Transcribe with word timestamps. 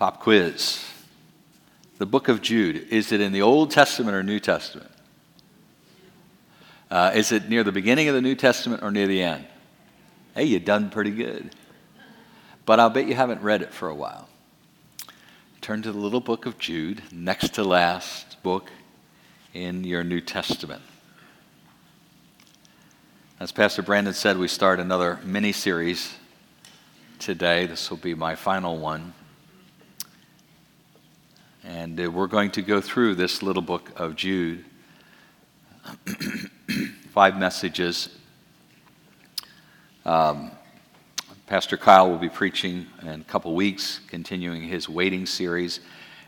Pop 0.00 0.18
quiz. 0.20 0.82
The 1.98 2.06
book 2.06 2.28
of 2.28 2.40
Jude, 2.40 2.88
is 2.88 3.12
it 3.12 3.20
in 3.20 3.32
the 3.32 3.42
Old 3.42 3.70
Testament 3.70 4.16
or 4.16 4.22
New 4.22 4.40
Testament? 4.40 4.90
Uh, 6.90 7.12
is 7.14 7.32
it 7.32 7.50
near 7.50 7.62
the 7.62 7.70
beginning 7.70 8.08
of 8.08 8.14
the 8.14 8.22
New 8.22 8.34
Testament 8.34 8.82
or 8.82 8.90
near 8.90 9.06
the 9.06 9.22
end? 9.22 9.44
Hey, 10.34 10.44
you've 10.44 10.64
done 10.64 10.88
pretty 10.88 11.10
good. 11.10 11.54
But 12.64 12.80
I'll 12.80 12.88
bet 12.88 13.08
you 13.08 13.14
haven't 13.14 13.42
read 13.42 13.60
it 13.60 13.74
for 13.74 13.90
a 13.90 13.94
while. 13.94 14.26
Turn 15.60 15.82
to 15.82 15.92
the 15.92 15.98
little 15.98 16.22
book 16.22 16.46
of 16.46 16.56
Jude, 16.56 17.02
next 17.12 17.52
to 17.56 17.62
last 17.62 18.42
book 18.42 18.70
in 19.52 19.84
your 19.84 20.02
New 20.02 20.22
Testament. 20.22 20.80
As 23.38 23.52
Pastor 23.52 23.82
Brandon 23.82 24.14
said, 24.14 24.38
we 24.38 24.48
start 24.48 24.80
another 24.80 25.18
mini 25.24 25.52
series 25.52 26.14
today. 27.18 27.66
This 27.66 27.90
will 27.90 27.98
be 27.98 28.14
my 28.14 28.34
final 28.34 28.78
one. 28.78 29.12
And 31.64 32.00
uh, 32.00 32.10
we're 32.10 32.26
going 32.26 32.50
to 32.52 32.62
go 32.62 32.80
through 32.80 33.16
this 33.16 33.42
little 33.42 33.62
book 33.62 33.90
of 33.96 34.16
Jude. 34.16 34.64
Five 37.10 37.38
messages. 37.38 38.08
Um, 40.04 40.50
Pastor 41.46 41.76
Kyle 41.76 42.10
will 42.10 42.18
be 42.18 42.28
preaching 42.28 42.86
in 43.02 43.08
a 43.08 43.24
couple 43.24 43.54
weeks, 43.54 44.00
continuing 44.06 44.62
his 44.62 44.88
waiting 44.88 45.26
series, 45.26 45.80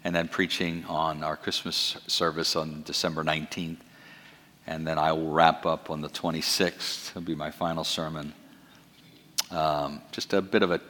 and 0.04 0.14
then 0.14 0.28
preaching 0.28 0.84
on 0.88 1.22
our 1.22 1.36
Christmas 1.36 1.96
service 2.06 2.56
on 2.56 2.82
December 2.82 3.24
19th 3.24 3.78
and 4.66 4.86
then 4.86 4.98
I 4.98 5.12
will 5.12 5.30
wrap 5.30 5.66
up 5.66 5.90
on 5.90 6.00
the 6.00 6.08
26th. 6.08 7.10
It'll 7.10 7.22
be 7.22 7.34
my 7.34 7.50
final 7.50 7.84
sermon. 7.84 8.32
Um, 9.50 10.00
just 10.12 10.32
a 10.32 10.40
bit 10.40 10.62
of 10.62 10.70
a 10.70 10.80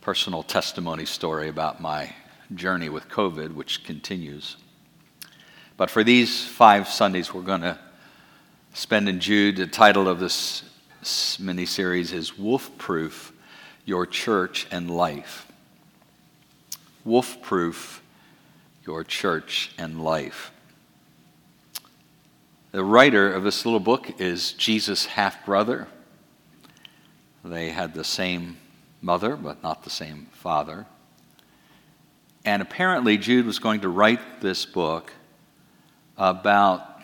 personal 0.00 0.42
testimony 0.42 1.04
story 1.04 1.48
about 1.48 1.80
my 1.80 2.12
journey 2.54 2.88
with 2.88 3.08
COVID, 3.08 3.54
which 3.54 3.84
continues. 3.84 4.56
But 5.76 5.90
for 5.90 6.04
these 6.04 6.44
five 6.44 6.88
Sundays, 6.88 7.32
we're 7.32 7.42
going 7.42 7.62
to 7.62 7.78
spend 8.74 9.08
in 9.08 9.20
Jude. 9.20 9.56
The 9.56 9.66
title 9.66 10.08
of 10.08 10.20
this 10.20 10.64
mini 11.38 11.66
series 11.66 12.12
is 12.12 12.38
Wolf 12.38 12.76
Proof 12.76 13.32
Your 13.84 14.06
Church 14.06 14.66
and 14.70 14.90
Life. 14.90 15.50
Wolf 17.04 17.40
Proof 17.40 18.02
Your 18.84 19.04
Church 19.04 19.72
and 19.78 20.02
Life. 20.02 20.52
The 22.72 22.84
writer 22.84 23.32
of 23.32 23.42
this 23.42 23.64
little 23.64 23.80
book 23.80 24.20
is 24.20 24.52
Jesus' 24.52 25.06
half 25.06 25.44
brother. 25.44 25.88
They 27.44 27.70
had 27.70 27.94
the 27.94 28.04
same 28.04 28.58
mother, 29.00 29.34
but 29.34 29.62
not 29.62 29.82
the 29.82 29.90
same 29.90 30.26
father. 30.30 30.86
And 32.44 32.62
apparently, 32.62 33.18
Jude 33.18 33.46
was 33.46 33.58
going 33.58 33.80
to 33.80 33.88
write 33.88 34.40
this 34.40 34.64
book 34.64 35.12
about 36.16 37.02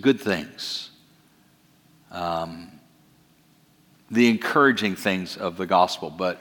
good 0.00 0.20
things, 0.20 0.90
um, 2.10 2.70
the 4.10 4.28
encouraging 4.28 4.96
things 4.96 5.36
of 5.36 5.56
the 5.56 5.66
gospel. 5.66 6.10
But 6.10 6.40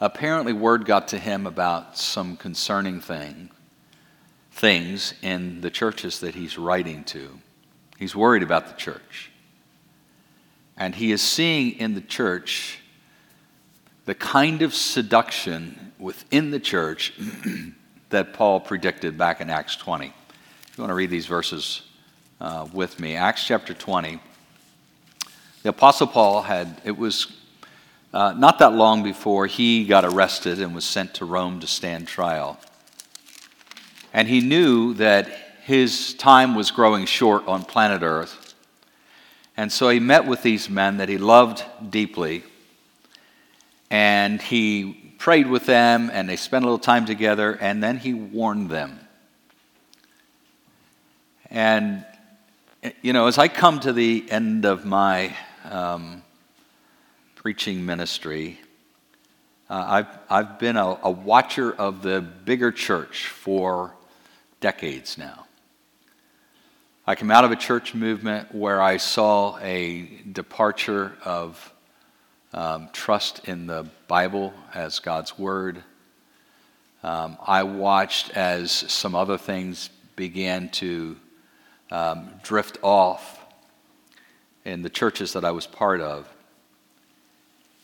apparently, 0.00 0.52
word 0.52 0.84
got 0.84 1.08
to 1.08 1.18
him 1.18 1.46
about 1.46 1.96
some 1.96 2.36
concerning 2.36 3.00
thing, 3.00 3.50
things 4.50 5.14
in 5.22 5.60
the 5.60 5.70
churches 5.70 6.20
that 6.20 6.34
he's 6.34 6.58
writing 6.58 7.04
to. 7.04 7.38
He's 7.96 8.16
worried 8.16 8.42
about 8.42 8.66
the 8.66 8.74
church. 8.74 9.30
And 10.76 10.94
he 10.94 11.12
is 11.12 11.22
seeing 11.22 11.72
in 11.78 11.94
the 11.94 12.00
church 12.00 12.80
the 14.06 14.14
kind 14.14 14.62
of 14.62 14.72
seduction 14.72 15.92
within 15.98 16.50
the 16.50 16.60
church 16.60 17.12
that 18.10 18.32
Paul 18.32 18.60
predicted 18.60 19.18
back 19.18 19.40
in 19.40 19.50
Acts 19.50 19.76
20. 19.76 20.06
If 20.06 20.78
you 20.78 20.82
want 20.82 20.90
to 20.90 20.94
read 20.94 21.10
these 21.10 21.26
verses 21.26 21.82
uh, 22.40 22.68
with 22.72 23.00
me, 23.00 23.16
Acts 23.16 23.44
chapter 23.44 23.74
20. 23.74 24.20
The 25.64 25.68
Apostle 25.70 26.06
Paul 26.06 26.42
had, 26.42 26.80
it 26.84 26.96
was 26.96 27.32
uh, 28.14 28.32
not 28.32 28.60
that 28.60 28.74
long 28.74 29.02
before 29.02 29.46
he 29.46 29.84
got 29.84 30.04
arrested 30.04 30.60
and 30.60 30.72
was 30.72 30.84
sent 30.84 31.14
to 31.14 31.24
Rome 31.24 31.58
to 31.60 31.66
stand 31.66 32.06
trial. 32.06 32.60
And 34.12 34.28
he 34.28 34.40
knew 34.40 34.94
that 34.94 35.28
his 35.64 36.14
time 36.14 36.54
was 36.54 36.70
growing 36.70 37.06
short 37.06 37.48
on 37.48 37.64
planet 37.64 38.02
Earth. 38.02 38.54
And 39.56 39.72
so 39.72 39.88
he 39.88 39.98
met 39.98 40.26
with 40.26 40.42
these 40.42 40.70
men 40.70 40.98
that 40.98 41.08
he 41.08 41.18
loved 41.18 41.64
deeply. 41.90 42.44
And 43.90 44.42
he 44.42 45.14
prayed 45.18 45.46
with 45.46 45.66
them, 45.66 46.10
and 46.12 46.28
they 46.28 46.36
spent 46.36 46.64
a 46.64 46.66
little 46.66 46.78
time 46.78 47.06
together, 47.06 47.52
and 47.60 47.82
then 47.82 47.98
he 47.98 48.14
warned 48.14 48.70
them. 48.70 49.00
And, 51.50 52.04
you 53.02 53.12
know, 53.12 53.26
as 53.26 53.38
I 53.38 53.48
come 53.48 53.80
to 53.80 53.92
the 53.92 54.24
end 54.30 54.64
of 54.64 54.84
my 54.84 55.34
um, 55.64 56.22
preaching 57.36 57.86
ministry, 57.86 58.60
uh, 59.70 59.84
I've, 59.86 60.18
I've 60.28 60.58
been 60.58 60.76
a, 60.76 60.98
a 61.02 61.10
watcher 61.10 61.72
of 61.72 62.02
the 62.02 62.20
bigger 62.20 62.72
church 62.72 63.28
for 63.28 63.94
decades 64.60 65.16
now. 65.16 65.46
I 67.06 67.14
came 67.14 67.30
out 67.30 67.44
of 67.44 67.52
a 67.52 67.56
church 67.56 67.94
movement 67.94 68.52
where 68.52 68.82
I 68.82 68.96
saw 68.96 69.58
a 69.58 70.02
departure 70.32 71.16
of 71.24 71.72
um, 72.56 72.88
trust 72.92 73.46
in 73.46 73.66
the 73.66 73.86
Bible 74.08 74.54
as 74.74 74.98
God's 74.98 75.38
Word. 75.38 75.84
Um, 77.02 77.36
I 77.46 77.62
watched 77.64 78.30
as 78.30 78.72
some 78.72 79.14
other 79.14 79.36
things 79.36 79.90
began 80.16 80.70
to 80.70 81.16
um, 81.90 82.30
drift 82.42 82.78
off 82.80 83.44
in 84.64 84.80
the 84.80 84.88
churches 84.88 85.34
that 85.34 85.44
I 85.44 85.50
was 85.50 85.66
part 85.66 86.00
of. 86.00 86.26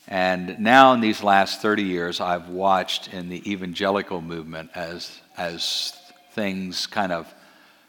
And 0.09 0.59
now, 0.59 0.95
in 0.95 1.01
these 1.01 1.23
last 1.23 1.61
30 1.61 1.83
years, 1.83 2.21
I've 2.21 2.49
watched 2.49 3.13
in 3.13 3.29
the 3.29 3.49
evangelical 3.51 4.23
movement 4.23 4.71
as, 4.75 5.21
as 5.37 5.93
things 6.33 6.87
kind 6.87 7.13
of 7.13 7.33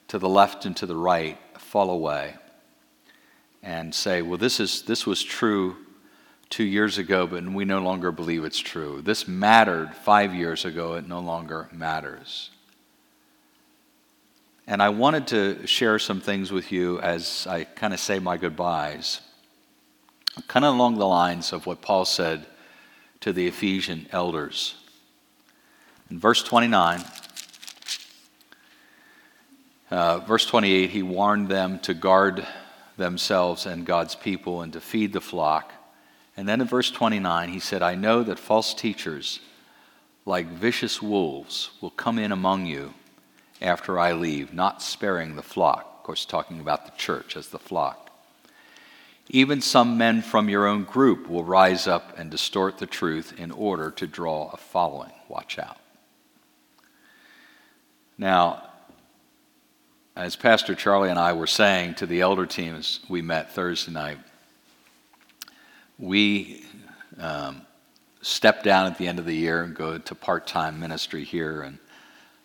to 0.09 0.19
the 0.19 0.29
left 0.29 0.65
and 0.65 0.75
to 0.77 0.85
the 0.85 0.95
right 0.95 1.37
fall 1.57 1.89
away 1.89 2.35
and 3.63 3.95
say, 3.95 4.21
well, 4.21 4.37
this, 4.37 4.59
is, 4.59 4.83
this 4.83 5.07
was 5.07 5.23
true 5.23 5.77
two 6.53 6.63
years 6.63 6.99
ago, 6.99 7.25
but 7.25 7.43
we 7.43 7.65
no 7.65 7.79
longer 7.79 8.11
believe 8.11 8.45
it's 8.45 8.59
true. 8.59 9.01
This 9.01 9.27
mattered 9.27 9.95
five 9.95 10.35
years 10.35 10.65
ago, 10.65 10.93
it 10.93 11.07
no 11.07 11.19
longer 11.19 11.67
matters. 11.71 12.51
And 14.67 14.79
I 14.79 14.89
wanted 14.89 15.25
to 15.27 15.65
share 15.65 15.97
some 15.97 16.21
things 16.21 16.51
with 16.51 16.71
you 16.71 16.99
as 16.99 17.47
I 17.49 17.63
kind 17.63 17.91
of 17.91 17.99
say 17.99 18.19
my 18.19 18.37
goodbyes, 18.37 19.19
kind 20.47 20.63
of 20.63 20.75
along 20.75 20.99
the 20.99 21.07
lines 21.07 21.53
of 21.53 21.65
what 21.65 21.81
Paul 21.81 22.05
said 22.05 22.45
to 23.21 23.33
the 23.33 23.47
Ephesian 23.47 24.05
elders. 24.11 24.75
In 26.11 26.19
verse 26.19 26.43
29, 26.43 27.03
uh, 29.89 30.19
verse 30.19 30.45
28, 30.45 30.91
he 30.91 31.01
warned 31.01 31.49
them 31.49 31.79
to 31.79 31.95
guard 31.95 32.45
themselves 32.95 33.65
and 33.65 33.87
God's 33.87 34.13
people 34.13 34.61
and 34.61 34.71
to 34.73 34.79
feed 34.79 35.13
the 35.13 35.19
flock. 35.19 35.73
And 36.35 36.47
then 36.47 36.61
in 36.61 36.67
verse 36.67 36.89
29, 36.89 37.49
he 37.49 37.59
said, 37.59 37.81
I 37.81 37.95
know 37.95 38.23
that 38.23 38.39
false 38.39 38.73
teachers, 38.73 39.39
like 40.25 40.47
vicious 40.47 41.01
wolves, 41.01 41.71
will 41.79 41.91
come 41.91 42.17
in 42.17 42.31
among 42.31 42.65
you 42.65 42.93
after 43.61 43.99
I 43.99 44.13
leave, 44.13 44.53
not 44.53 44.81
sparing 44.81 45.35
the 45.35 45.43
flock. 45.43 45.97
Of 45.97 46.03
course, 46.03 46.25
talking 46.25 46.59
about 46.59 46.85
the 46.85 46.97
church 46.97 47.37
as 47.37 47.49
the 47.49 47.59
flock. 47.59 48.09
Even 49.29 49.61
some 49.61 49.97
men 49.97 50.21
from 50.21 50.49
your 50.49 50.67
own 50.67 50.83
group 50.83 51.29
will 51.29 51.45
rise 51.45 51.87
up 51.87 52.17
and 52.17 52.29
distort 52.29 52.77
the 52.77 52.85
truth 52.85 53.33
in 53.37 53.51
order 53.51 53.89
to 53.91 54.05
draw 54.05 54.49
a 54.51 54.57
following. 54.57 55.13
Watch 55.29 55.57
out. 55.57 55.77
Now, 58.17 58.63
as 60.15 60.35
Pastor 60.35 60.75
Charlie 60.75 61.09
and 61.09 61.17
I 61.17 61.33
were 61.33 61.47
saying 61.47 61.95
to 61.95 62.05
the 62.05 62.21
elder 62.21 62.45
teams 62.45 62.99
we 63.07 63.21
met 63.21 63.53
Thursday 63.53 63.91
night, 63.91 64.17
we 65.97 66.65
um, 67.19 67.61
step 68.21 68.63
down 68.63 68.87
at 68.87 68.97
the 68.97 69.07
end 69.07 69.19
of 69.19 69.25
the 69.25 69.35
year 69.35 69.63
and 69.63 69.75
go 69.75 69.97
to 69.97 70.15
part 70.15 70.47
time 70.47 70.79
ministry 70.79 71.23
here, 71.23 71.61
and 71.61 71.77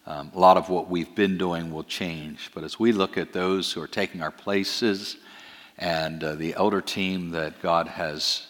um, 0.06 0.30
a 0.34 0.38
lot 0.38 0.56
of 0.56 0.68
what 0.68 0.88
we've 0.88 1.14
been 1.14 1.38
doing 1.38 1.72
will 1.72 1.84
change. 1.84 2.50
But 2.54 2.64
as 2.64 2.78
we 2.78 2.92
look 2.92 3.16
at 3.16 3.32
those 3.32 3.72
who 3.72 3.80
are 3.80 3.88
taking 3.88 4.22
our 4.22 4.30
places 4.30 5.16
and 5.76 6.22
uh, 6.22 6.34
the 6.34 6.54
elder 6.54 6.80
team 6.80 7.30
that 7.30 7.60
God 7.62 7.88
has 7.88 8.46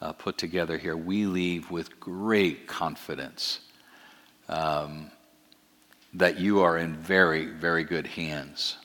uh, 0.00 0.12
put 0.12 0.38
together 0.38 0.78
here, 0.78 0.96
we 0.96 1.26
leave 1.26 1.70
with 1.70 1.98
great 2.00 2.66
confidence. 2.66 3.60
Um, 4.48 5.10
that 6.14 6.38
you 6.38 6.60
are 6.60 6.76
in 6.76 6.94
very, 6.94 7.46
very 7.46 7.84
good 7.84 8.06
hands. 8.06 8.76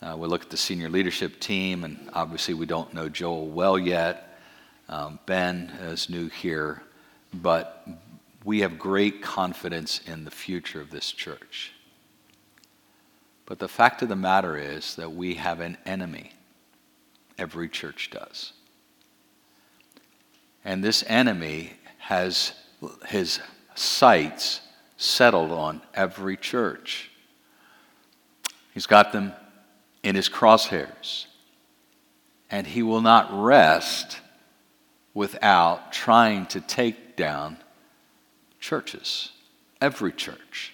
Uh, 0.00 0.16
we 0.16 0.26
look 0.26 0.42
at 0.42 0.50
the 0.50 0.56
senior 0.56 0.88
leadership 0.88 1.38
team, 1.38 1.84
and 1.84 2.08
obviously 2.14 2.54
we 2.54 2.64
don't 2.64 2.94
know 2.94 3.08
Joel 3.08 3.48
well 3.48 3.78
yet. 3.78 4.29
Um, 4.90 5.20
ben 5.24 5.70
is 5.82 6.10
new 6.10 6.28
here, 6.28 6.82
but 7.32 7.86
we 8.44 8.60
have 8.60 8.76
great 8.76 9.22
confidence 9.22 10.00
in 10.04 10.24
the 10.24 10.32
future 10.32 10.80
of 10.80 10.90
this 10.90 11.12
church. 11.12 11.72
But 13.46 13.60
the 13.60 13.68
fact 13.68 14.02
of 14.02 14.08
the 14.08 14.16
matter 14.16 14.56
is 14.56 14.96
that 14.96 15.12
we 15.12 15.34
have 15.34 15.60
an 15.60 15.78
enemy. 15.86 16.32
Every 17.38 17.68
church 17.68 18.10
does. 18.10 18.52
And 20.64 20.82
this 20.82 21.04
enemy 21.06 21.74
has 21.98 22.52
his 23.06 23.38
sights 23.76 24.60
settled 24.96 25.52
on 25.52 25.82
every 25.94 26.36
church. 26.36 27.12
He's 28.74 28.86
got 28.86 29.12
them 29.12 29.34
in 30.02 30.16
his 30.16 30.28
crosshairs. 30.28 31.26
And 32.50 32.66
he 32.66 32.82
will 32.82 33.00
not 33.00 33.28
rest 33.32 34.18
without 35.14 35.92
trying 35.92 36.46
to 36.46 36.60
take 36.60 37.16
down 37.16 37.56
churches, 38.60 39.30
every 39.80 40.12
church. 40.12 40.72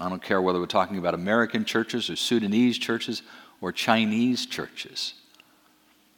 I 0.00 0.08
don't 0.08 0.22
care 0.22 0.40
whether 0.40 0.60
we're 0.60 0.66
talking 0.66 0.98
about 0.98 1.14
American 1.14 1.64
churches 1.64 2.08
or 2.08 2.16
Sudanese 2.16 2.78
churches 2.78 3.22
or 3.60 3.72
Chinese 3.72 4.46
churches. 4.46 5.14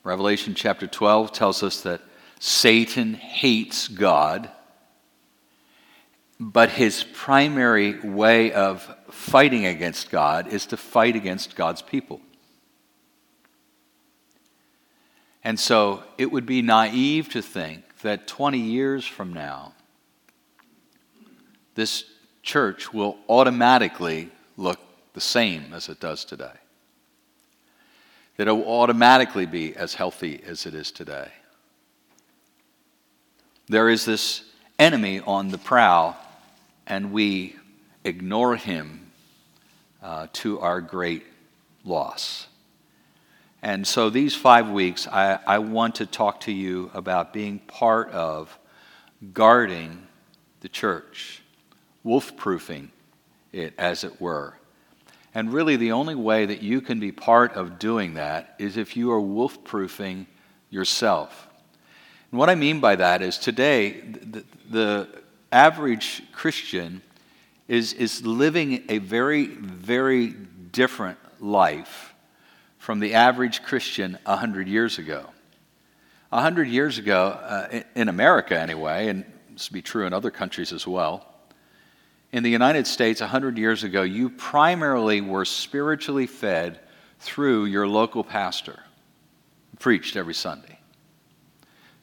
Revelation 0.05 0.55
chapter 0.55 0.87
12 0.87 1.33
tells 1.33 1.63
us 1.63 1.83
that 1.83 2.03
Satan 2.39 3.15
hates 3.15 3.89
God, 3.89 4.51
but 6.39 6.71
his 6.71 7.05
primary 7.05 8.01
way 8.01 8.53
of 8.53 8.95
fighting 9.11 9.67
against 9.67 10.11
God 10.11 10.49
is 10.49 10.67
to 10.67 10.77
fight 10.77 11.17
against 11.17 11.55
God's 11.55 11.83
people. 11.83 12.21
And 15.43 15.59
so 15.59 16.03
it 16.19 16.31
would 16.31 16.47
be 16.47 16.63
naive 16.63 17.31
to 17.31 17.43
think 17.43 18.01
that 18.03 18.27
20 18.27 18.59
years 18.59 19.07
from 19.07 19.33
now, 19.33 19.73
this 21.75 22.05
church 22.43 22.93
will 22.93 23.17
automatically 23.29 24.31
look 24.57 24.79
the 25.15 25.21
same 25.21 25.73
as 25.73 25.89
it 25.89 26.01
does 26.01 26.25
today. 26.25 26.53
That 28.37 28.49
it 28.49 28.53
will 28.53 28.69
automatically 28.69 29.47
be 29.47 29.75
as 29.77 29.95
healthy 29.95 30.43
as 30.47 30.67
it 30.67 30.75
is 30.75 30.91
today. 30.91 31.29
There 33.69 33.89
is 33.89 34.05
this 34.05 34.43
enemy 34.79 35.21
on 35.21 35.51
the 35.51 35.59
prowl, 35.59 36.17
and 36.87 37.13
we 37.13 37.57
ignore 38.05 38.57
him 38.57 39.11
uh, 40.03 40.27
to 40.33 40.59
our 40.61 40.81
great 40.81 41.25
loss. 41.85 42.47
And 43.63 43.87
so, 43.87 44.09
these 44.09 44.35
five 44.35 44.71
weeks, 44.71 45.07
I, 45.07 45.39
I 45.47 45.59
want 45.59 45.97
to 45.97 46.07
talk 46.07 46.41
to 46.41 46.53
you 46.53 46.91
about 46.95 47.35
being 47.35 47.59
part 47.59 48.11
of 48.11 48.59
guarding 49.35 50.07
the 50.61 50.69
church, 50.69 51.43
wolf 52.03 52.37
proofing 52.39 52.91
it, 53.53 53.75
as 53.77 54.03
it 54.03 54.19
were. 54.19 54.55
And 55.35 55.53
really, 55.53 55.77
the 55.77 55.93
only 55.93 56.15
way 56.15 56.47
that 56.47 56.63
you 56.63 56.81
can 56.81 57.01
be 57.01 57.13
part 57.13 57.53
of 57.53 57.79
doing 57.79 58.15
that 58.15 58.55
is 58.59 58.79
if 58.79 58.97
you 58.97 59.13
are 59.13 59.21
wolf 59.21 59.63
proofing 59.63 60.27
yourself. 60.71 61.49
And 62.31 62.39
what 62.39 62.49
I 62.49 62.55
mean 62.55 62.81
by 62.81 62.97
that 62.97 63.21
is 63.21 63.37
today, 63.37 64.01
the, 64.01 64.45
the 64.71 65.09
average 65.53 66.23
Christian 66.33 67.03
is, 67.69 67.93
is 67.93 68.25
living 68.25 68.85
a 68.89 68.99
very, 68.99 69.47
very 69.47 70.29
different 70.29 71.19
life 71.41 72.10
from 72.91 72.99
the 72.99 73.15
average 73.15 73.63
Christian 73.63 74.19
100 74.25 74.67
years 74.67 74.99
ago. 74.99 75.25
100 76.31 76.67
years 76.67 76.99
ago, 76.99 77.39
uh, 77.41 77.83
in 77.95 78.09
America 78.09 78.59
anyway, 78.59 79.07
and 79.07 79.25
this 79.53 79.71
would 79.71 79.75
be 79.75 79.81
true 79.81 80.09
in 80.09 80.13
other 80.13 80.33
countries 80.33 80.73
as 80.73 80.89
well, 80.89 81.25
in 82.33 82.43
the 82.43 82.51
United 82.51 82.89
States, 82.89 83.21
100 83.21 83.59
years 83.59 83.85
ago, 83.85 84.03
you 84.03 84.29
primarily 84.29 85.21
were 85.21 85.45
spiritually 85.45 86.27
fed 86.27 86.81
through 87.21 87.67
your 87.67 87.87
local 87.87 88.25
pastor, 88.25 88.81
preached 89.79 90.17
every 90.17 90.35
Sunday. 90.35 90.81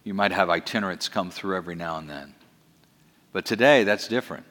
You 0.06 0.14
might 0.14 0.32
have 0.32 0.50
itinerants 0.50 1.10
come 1.10 1.32
through 1.32 1.58
every 1.58 1.76
now 1.76 1.98
and 1.98 2.10
then. 2.10 2.34
But 3.34 3.46
today, 3.46 3.84
that's 3.84 4.08
different. 4.08 4.46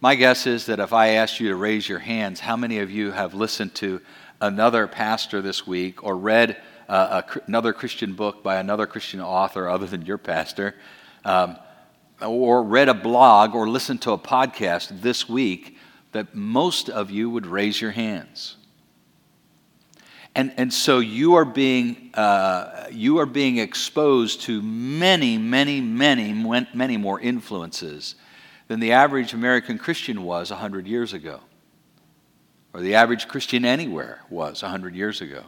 My 0.00 0.16
guess 0.16 0.48
is 0.48 0.66
that 0.66 0.80
if 0.80 0.92
I 0.92 1.10
asked 1.10 1.38
you 1.38 1.50
to 1.50 1.56
raise 1.56 1.88
your 1.88 2.00
hands, 2.00 2.40
how 2.40 2.56
many 2.56 2.80
of 2.80 2.90
you 2.90 3.12
have 3.12 3.32
listened 3.32 3.76
to 3.76 4.02
another 4.40 4.86
pastor 4.86 5.40
this 5.40 5.66
week 5.66 6.02
or 6.02 6.16
read 6.16 6.56
uh, 6.88 7.22
a, 7.22 7.40
another 7.46 7.72
Christian 7.72 8.14
book 8.14 8.42
by 8.42 8.56
another 8.56 8.86
Christian 8.86 9.20
author 9.20 9.68
other 9.68 9.86
than 9.86 10.04
your 10.04 10.18
pastor, 10.18 10.74
um, 11.24 11.56
or 12.20 12.62
read 12.62 12.88
a 12.88 12.94
blog 12.94 13.54
or 13.54 13.68
listened 13.68 14.02
to 14.02 14.12
a 14.12 14.18
podcast 14.18 15.00
this 15.00 15.28
week, 15.28 15.78
that 16.12 16.34
most 16.34 16.88
of 16.88 17.10
you 17.10 17.30
would 17.30 17.46
raise 17.46 17.80
your 17.80 17.90
hands. 17.90 18.56
And, 20.36 20.52
and 20.56 20.72
so 20.72 20.98
you 20.98 21.34
are, 21.34 21.44
being, 21.44 22.10
uh, 22.14 22.88
you 22.90 23.18
are 23.18 23.26
being 23.26 23.58
exposed 23.58 24.42
to 24.42 24.60
many, 24.62 25.38
many, 25.38 25.80
many, 25.80 26.32
many 26.32 26.96
more 26.96 27.20
influences 27.20 28.16
than 28.66 28.80
the 28.80 28.92
average 28.92 29.32
American 29.32 29.78
Christian 29.78 30.24
was 30.24 30.50
100 30.50 30.88
years 30.88 31.12
ago 31.12 31.40
or 32.74 32.80
the 32.80 32.96
average 32.96 33.28
Christian 33.28 33.64
anywhere 33.64 34.20
was 34.28 34.62
100 34.62 34.96
years 34.96 35.20
ago. 35.20 35.44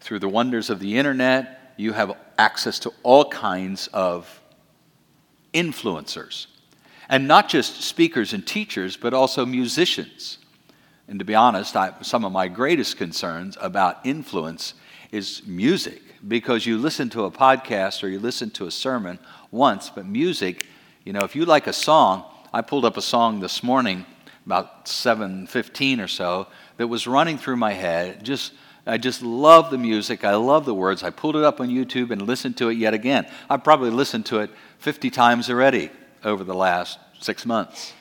Through 0.00 0.18
the 0.18 0.28
wonders 0.28 0.68
of 0.68 0.80
the 0.80 0.98
internet, 0.98 1.74
you 1.76 1.92
have 1.92 2.16
access 2.36 2.80
to 2.80 2.92
all 3.04 3.24
kinds 3.30 3.86
of 3.92 4.42
influencers. 5.54 6.48
And 7.08 7.28
not 7.28 7.48
just 7.48 7.82
speakers 7.82 8.32
and 8.32 8.44
teachers, 8.44 8.96
but 8.96 9.14
also 9.14 9.46
musicians. 9.46 10.38
And 11.06 11.20
to 11.20 11.24
be 11.24 11.36
honest, 11.36 11.76
I, 11.76 11.94
some 12.02 12.24
of 12.24 12.32
my 12.32 12.48
greatest 12.48 12.96
concerns 12.96 13.56
about 13.60 14.04
influence 14.04 14.74
is 15.12 15.42
music, 15.46 16.02
because 16.26 16.66
you 16.66 16.78
listen 16.78 17.08
to 17.10 17.24
a 17.24 17.30
podcast 17.30 18.02
or 18.02 18.08
you 18.08 18.18
listen 18.18 18.50
to 18.50 18.66
a 18.66 18.70
sermon 18.70 19.18
once, 19.52 19.88
but 19.88 20.04
music, 20.04 20.66
you 21.04 21.12
know, 21.12 21.20
if 21.20 21.34
you 21.36 21.44
like 21.44 21.68
a 21.68 21.72
song, 21.72 22.24
I 22.52 22.60
pulled 22.60 22.84
up 22.84 22.96
a 22.96 23.02
song 23.02 23.40
this 23.40 23.62
morning 23.62 24.04
about 24.48 24.86
7:15 24.88 26.00
or 26.00 26.08
so 26.08 26.46
that 26.78 26.86
was 26.86 27.06
running 27.06 27.36
through 27.36 27.56
my 27.56 27.74
head. 27.74 28.24
Just 28.24 28.54
I 28.86 28.96
just 28.96 29.20
love 29.22 29.70
the 29.70 29.76
music. 29.76 30.24
I 30.24 30.36
love 30.36 30.64
the 30.64 30.72
words. 30.72 31.02
I 31.02 31.10
pulled 31.10 31.36
it 31.36 31.44
up 31.44 31.60
on 31.60 31.68
YouTube 31.68 32.10
and 32.10 32.22
listened 32.22 32.56
to 32.56 32.70
it 32.70 32.78
yet 32.78 32.94
again. 32.94 33.26
I've 33.50 33.62
probably 33.62 33.90
listened 33.90 34.24
to 34.26 34.38
it 34.38 34.50
50 34.78 35.10
times 35.10 35.50
already 35.50 35.90
over 36.24 36.42
the 36.42 36.54
last 36.54 36.98
six 37.20 37.44
months. 37.44 37.92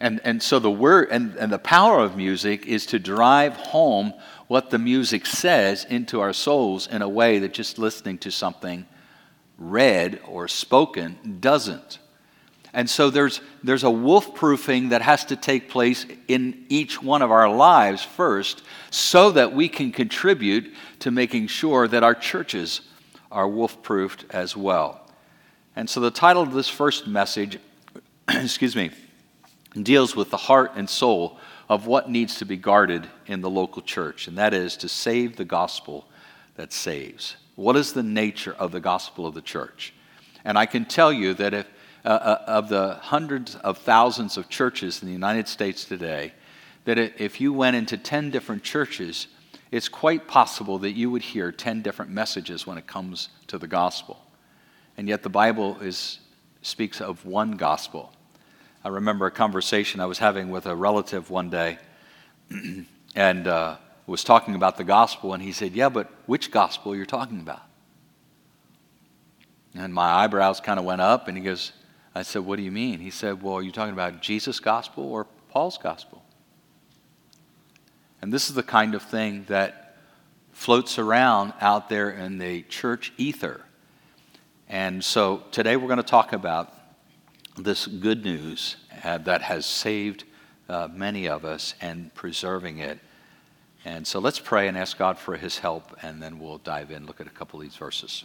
And, 0.00 0.22
and 0.24 0.42
so 0.42 0.58
the 0.58 0.70
word 0.70 1.08
and, 1.10 1.36
and 1.36 1.52
the 1.52 1.58
power 1.58 1.98
of 1.98 2.16
music 2.16 2.64
is 2.64 2.86
to 2.86 2.98
drive 2.98 3.52
home 3.56 4.14
what 4.46 4.70
the 4.70 4.78
music 4.78 5.26
says 5.26 5.84
into 5.84 6.20
our 6.20 6.32
souls 6.32 6.86
in 6.86 7.02
a 7.02 7.08
way 7.08 7.40
that 7.40 7.52
just 7.52 7.78
listening 7.78 8.16
to 8.18 8.30
something 8.30 8.86
read 9.58 10.20
or 10.26 10.48
spoken 10.48 11.36
doesn't. 11.40 11.98
And 12.76 12.90
so 12.90 13.08
there's, 13.08 13.40
there's 13.64 13.84
a 13.84 13.90
wolf 13.90 14.34
proofing 14.34 14.90
that 14.90 15.00
has 15.00 15.24
to 15.24 15.36
take 15.36 15.70
place 15.70 16.04
in 16.28 16.66
each 16.68 17.02
one 17.02 17.22
of 17.22 17.30
our 17.30 17.48
lives 17.48 18.02
first 18.02 18.62
so 18.90 19.30
that 19.30 19.54
we 19.54 19.66
can 19.70 19.90
contribute 19.90 20.74
to 20.98 21.10
making 21.10 21.46
sure 21.46 21.88
that 21.88 22.02
our 22.02 22.14
churches 22.14 22.82
are 23.32 23.48
wolf 23.48 23.82
proofed 23.82 24.26
as 24.28 24.54
well. 24.54 25.00
And 25.74 25.88
so 25.88 26.00
the 26.00 26.10
title 26.10 26.42
of 26.42 26.52
this 26.52 26.68
first 26.68 27.06
message, 27.06 27.58
excuse 28.28 28.76
me, 28.76 28.90
deals 29.82 30.14
with 30.14 30.28
the 30.28 30.36
heart 30.36 30.72
and 30.76 30.88
soul 30.88 31.38
of 31.70 31.86
what 31.86 32.10
needs 32.10 32.34
to 32.40 32.44
be 32.44 32.58
guarded 32.58 33.08
in 33.26 33.40
the 33.40 33.50
local 33.50 33.80
church, 33.80 34.28
and 34.28 34.36
that 34.36 34.52
is 34.52 34.76
to 34.76 34.88
save 34.88 35.36
the 35.36 35.46
gospel 35.46 36.06
that 36.56 36.74
saves. 36.74 37.36
What 37.54 37.74
is 37.74 37.94
the 37.94 38.02
nature 38.02 38.54
of 38.58 38.70
the 38.70 38.80
gospel 38.80 39.26
of 39.26 39.32
the 39.32 39.40
church? 39.40 39.94
And 40.44 40.58
I 40.58 40.66
can 40.66 40.84
tell 40.84 41.10
you 41.10 41.32
that 41.34 41.54
if 41.54 41.66
uh, 42.06 42.08
uh, 42.08 42.44
of 42.46 42.68
the 42.68 42.94
hundreds 43.02 43.56
of 43.56 43.78
thousands 43.78 44.36
of 44.36 44.48
churches 44.48 45.02
in 45.02 45.06
the 45.08 45.12
United 45.12 45.48
States 45.48 45.84
today, 45.84 46.32
that 46.84 46.98
if 46.98 47.40
you 47.40 47.52
went 47.52 47.74
into 47.74 47.98
10 47.98 48.30
different 48.30 48.62
churches, 48.62 49.26
it's 49.72 49.88
quite 49.88 50.28
possible 50.28 50.78
that 50.78 50.92
you 50.92 51.10
would 51.10 51.22
hear 51.22 51.50
10 51.50 51.82
different 51.82 52.12
messages 52.12 52.64
when 52.64 52.78
it 52.78 52.86
comes 52.86 53.30
to 53.48 53.58
the 53.58 53.66
gospel. 53.66 54.24
And 54.96 55.08
yet 55.08 55.24
the 55.24 55.28
Bible 55.28 55.78
is, 55.80 56.20
speaks 56.62 57.00
of 57.00 57.26
one 57.26 57.56
gospel. 57.56 58.12
I 58.84 58.88
remember 58.88 59.26
a 59.26 59.32
conversation 59.32 60.00
I 60.00 60.06
was 60.06 60.18
having 60.18 60.48
with 60.48 60.66
a 60.66 60.76
relative 60.76 61.28
one 61.28 61.50
day, 61.50 61.76
and 63.16 63.48
uh, 63.48 63.78
was 64.06 64.22
talking 64.22 64.54
about 64.54 64.76
the 64.76 64.84
gospel, 64.84 65.34
and 65.34 65.42
he 65.42 65.50
said, 65.50 65.72
Yeah, 65.72 65.88
but 65.88 66.08
which 66.26 66.52
gospel 66.52 66.94
you're 66.94 67.04
talking 67.04 67.40
about? 67.40 67.62
And 69.74 69.92
my 69.92 70.08
eyebrows 70.08 70.60
kind 70.60 70.78
of 70.78 70.84
went 70.84 71.00
up, 71.00 71.26
and 71.26 71.36
he 71.36 71.42
goes, 71.42 71.72
I 72.16 72.22
said, 72.22 72.46
What 72.46 72.56
do 72.56 72.62
you 72.62 72.72
mean? 72.72 73.00
He 73.00 73.10
said, 73.10 73.42
Well, 73.42 73.54
are 73.54 73.62
you 73.62 73.70
talking 73.70 73.92
about 73.92 74.22
Jesus' 74.22 74.58
gospel 74.58 75.04
or 75.04 75.26
Paul's 75.50 75.76
gospel? 75.76 76.24
And 78.22 78.32
this 78.32 78.48
is 78.48 78.54
the 78.54 78.62
kind 78.62 78.94
of 78.94 79.02
thing 79.02 79.44
that 79.48 79.98
floats 80.52 80.98
around 80.98 81.52
out 81.60 81.90
there 81.90 82.10
in 82.10 82.38
the 82.38 82.62
church 82.62 83.12
ether. 83.18 83.60
And 84.66 85.04
so 85.04 85.42
today 85.50 85.76
we're 85.76 85.88
going 85.88 85.98
to 85.98 86.02
talk 86.02 86.32
about 86.32 86.72
this 87.58 87.86
good 87.86 88.24
news 88.24 88.76
uh, 89.04 89.18
that 89.18 89.42
has 89.42 89.66
saved 89.66 90.24
uh, 90.70 90.88
many 90.90 91.28
of 91.28 91.44
us 91.44 91.74
and 91.82 92.12
preserving 92.14 92.78
it. 92.78 92.98
And 93.84 94.06
so 94.06 94.20
let's 94.20 94.40
pray 94.40 94.68
and 94.68 94.78
ask 94.78 94.96
God 94.96 95.18
for 95.18 95.36
his 95.36 95.58
help, 95.58 95.94
and 96.02 96.22
then 96.22 96.38
we'll 96.38 96.58
dive 96.58 96.90
in, 96.90 97.04
look 97.04 97.20
at 97.20 97.26
a 97.26 97.30
couple 97.30 97.60
of 97.60 97.62
these 97.64 97.76
verses. 97.76 98.24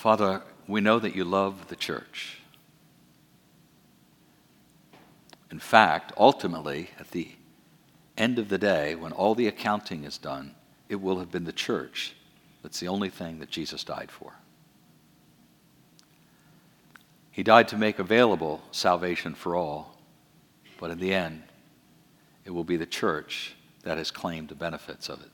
Father, 0.00 0.40
we 0.66 0.80
know 0.80 0.98
that 0.98 1.14
you 1.14 1.26
love 1.26 1.68
the 1.68 1.76
church. 1.76 2.38
In 5.50 5.58
fact, 5.58 6.10
ultimately, 6.16 6.88
at 6.98 7.10
the 7.10 7.32
end 8.16 8.38
of 8.38 8.48
the 8.48 8.56
day, 8.56 8.94
when 8.94 9.12
all 9.12 9.34
the 9.34 9.46
accounting 9.46 10.04
is 10.04 10.16
done, 10.16 10.54
it 10.88 11.02
will 11.02 11.18
have 11.18 11.30
been 11.30 11.44
the 11.44 11.52
church 11.52 12.14
that's 12.62 12.80
the 12.80 12.88
only 12.88 13.10
thing 13.10 13.40
that 13.40 13.50
Jesus 13.50 13.84
died 13.84 14.10
for. 14.10 14.32
He 17.30 17.42
died 17.42 17.68
to 17.68 17.76
make 17.76 17.98
available 17.98 18.62
salvation 18.70 19.34
for 19.34 19.54
all, 19.54 19.98
but 20.78 20.90
in 20.90 20.98
the 20.98 21.12
end, 21.12 21.42
it 22.46 22.52
will 22.52 22.64
be 22.64 22.78
the 22.78 22.86
church 22.86 23.54
that 23.82 23.98
has 23.98 24.10
claimed 24.10 24.48
the 24.48 24.54
benefits 24.54 25.10
of 25.10 25.20
it, 25.20 25.30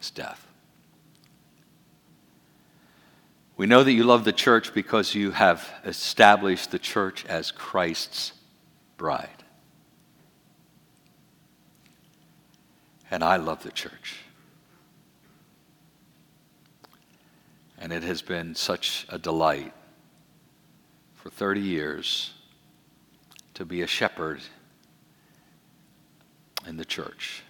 its 0.00 0.10
death. 0.10 0.48
We 3.56 3.66
know 3.66 3.82
that 3.82 3.92
you 3.92 4.04
love 4.04 4.24
the 4.24 4.34
church 4.34 4.74
because 4.74 5.14
you 5.14 5.30
have 5.30 5.66
established 5.84 6.70
the 6.70 6.78
church 6.78 7.24
as 7.24 7.50
Christ's 7.50 8.32
bride. 8.98 9.44
And 13.10 13.24
I 13.24 13.36
love 13.36 13.62
the 13.62 13.70
church. 13.70 14.18
And 17.78 17.92
it 17.92 18.02
has 18.02 18.20
been 18.20 18.54
such 18.54 19.06
a 19.08 19.18
delight 19.18 19.72
for 21.14 21.30
30 21.30 21.60
years 21.60 22.34
to 23.54 23.64
be 23.64 23.80
a 23.80 23.86
shepherd 23.86 24.40
in 26.66 26.76
the 26.76 26.84
church. 26.84 27.42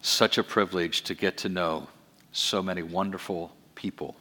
Such 0.00 0.36
a 0.36 0.42
privilege 0.42 1.02
to 1.02 1.14
get 1.14 1.36
to 1.38 1.48
know 1.48 1.86
so 2.32 2.60
many 2.60 2.82
wonderful 2.82 3.52
people 3.76 4.16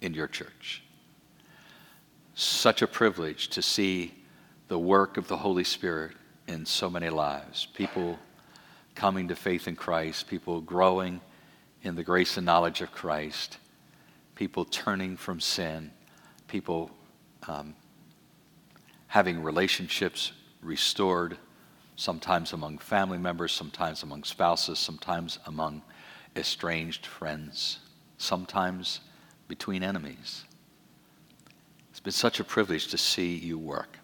in 0.00 0.14
your 0.14 0.28
church. 0.28 0.82
Such 2.34 2.82
a 2.82 2.86
privilege 2.86 3.48
to 3.48 3.62
see 3.62 4.14
the 4.68 4.78
work 4.78 5.16
of 5.16 5.28
the 5.28 5.36
Holy 5.36 5.64
Spirit 5.64 6.12
in 6.46 6.64
so 6.64 6.88
many 6.88 7.10
lives. 7.10 7.66
People 7.74 8.18
coming 8.94 9.28
to 9.28 9.36
faith 9.36 9.68
in 9.68 9.76
Christ, 9.76 10.28
people 10.28 10.60
growing 10.60 11.20
in 11.82 11.94
the 11.94 12.04
grace 12.04 12.36
and 12.36 12.46
knowledge 12.46 12.80
of 12.80 12.92
Christ, 12.92 13.58
people 14.34 14.64
turning 14.64 15.16
from 15.16 15.40
sin, 15.40 15.90
people 16.48 16.90
um, 17.48 17.74
having 19.06 19.42
relationships 19.42 20.32
restored, 20.62 21.36
sometimes 21.96 22.52
among 22.52 22.78
family 22.78 23.18
members, 23.18 23.52
sometimes 23.52 24.02
among 24.02 24.24
spouses, 24.24 24.78
sometimes 24.78 25.38
among 25.46 25.82
estranged 26.36 27.06
friends, 27.06 27.80
sometimes 28.18 29.00
between 29.50 29.82
enemies. 29.82 30.44
It's 31.90 31.98
been 31.98 32.12
such 32.12 32.38
a 32.38 32.44
privilege 32.44 32.86
to 32.86 32.96
see 32.96 33.34
you 33.34 33.58
work. 33.58 33.98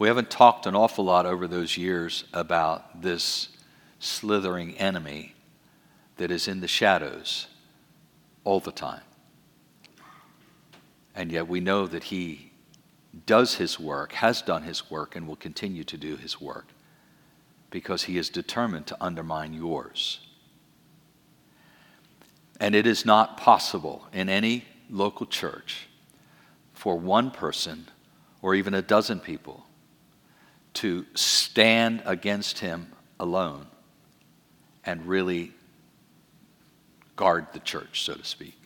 We 0.00 0.08
haven't 0.08 0.30
talked 0.30 0.66
an 0.66 0.74
awful 0.74 1.04
lot 1.04 1.26
over 1.26 1.46
those 1.46 1.76
years 1.76 2.24
about 2.32 3.02
this 3.02 3.50
slithering 4.00 4.76
enemy 4.76 5.36
that 6.16 6.32
is 6.32 6.48
in 6.48 6.60
the 6.60 6.66
shadows 6.66 7.46
all 8.42 8.58
the 8.58 8.72
time. 8.72 9.02
And 11.14 11.30
yet 11.30 11.46
we 11.46 11.60
know 11.60 11.86
that 11.86 12.04
he 12.04 12.50
does 13.26 13.54
his 13.54 13.78
work, 13.78 14.12
has 14.14 14.42
done 14.42 14.64
his 14.64 14.90
work, 14.90 15.14
and 15.14 15.28
will 15.28 15.36
continue 15.36 15.84
to 15.84 15.96
do 15.96 16.16
his 16.16 16.40
work 16.40 16.66
because 17.70 18.04
he 18.04 18.18
is 18.18 18.28
determined 18.28 18.88
to 18.88 18.96
undermine 19.00 19.54
yours. 19.54 20.18
And 22.60 22.74
it 22.74 22.86
is 22.86 23.04
not 23.04 23.38
possible 23.38 24.06
in 24.12 24.28
any 24.28 24.64
local 24.90 25.26
church 25.26 25.88
for 26.74 26.96
one 26.98 27.30
person 27.30 27.88
or 28.42 28.54
even 28.54 28.74
a 28.74 28.82
dozen 28.82 29.18
people 29.18 29.64
to 30.74 31.06
stand 31.14 32.02
against 32.04 32.60
him 32.60 32.92
alone 33.18 33.66
and 34.84 35.04
really 35.06 35.52
guard 37.16 37.46
the 37.52 37.58
church, 37.60 38.02
so 38.02 38.14
to 38.14 38.24
speak. 38.24 38.56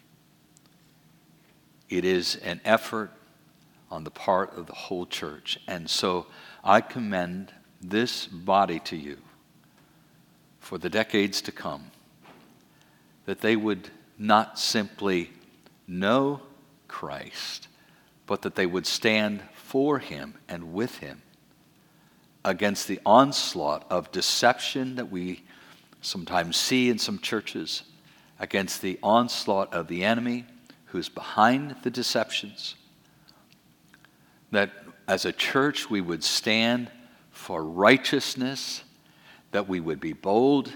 It 1.88 2.04
is 2.04 2.36
an 2.36 2.60
effort 2.64 3.10
on 3.90 4.04
the 4.04 4.10
part 4.10 4.56
of 4.56 4.66
the 4.66 4.74
whole 4.74 5.06
church. 5.06 5.58
And 5.68 5.88
so 5.88 6.26
I 6.62 6.80
commend 6.80 7.52
this 7.80 8.26
body 8.26 8.80
to 8.80 8.96
you 8.96 9.18
for 10.60 10.78
the 10.78 10.88
decades 10.88 11.42
to 11.42 11.52
come, 11.52 11.90
that 13.26 13.40
they 13.40 13.56
would 13.56 13.88
not 14.18 14.58
simply 14.58 15.30
know 15.86 16.40
Christ, 16.88 17.68
but 18.26 18.42
that 18.42 18.54
they 18.54 18.66
would 18.66 18.86
stand 18.86 19.42
for 19.54 19.98
him 19.98 20.34
and 20.48 20.72
with 20.72 20.98
him 20.98 21.22
against 22.44 22.88
the 22.88 23.00
onslaught 23.06 23.86
of 23.90 24.12
deception 24.12 24.96
that 24.96 25.10
we 25.10 25.42
sometimes 26.00 26.56
see 26.56 26.90
in 26.90 26.98
some 26.98 27.18
churches, 27.18 27.82
against 28.38 28.82
the 28.82 28.98
onslaught 29.02 29.72
of 29.72 29.88
the 29.88 30.04
enemy 30.04 30.44
who's 30.86 31.08
behind 31.08 31.74
the 31.82 31.90
deceptions 31.90 32.74
that 34.54 34.70
as 35.06 35.24
a 35.24 35.32
church 35.32 35.90
we 35.90 36.00
would 36.00 36.24
stand 36.24 36.90
for 37.30 37.62
righteousness, 37.64 38.82
that 39.50 39.68
we 39.68 39.80
would 39.80 40.00
be 40.00 40.12
bold, 40.12 40.72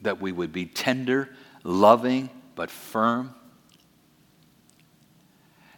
that 0.00 0.20
we 0.20 0.32
would 0.32 0.52
be 0.52 0.64
tender, 0.64 1.28
loving, 1.64 2.30
but 2.54 2.70
firm, 2.70 3.34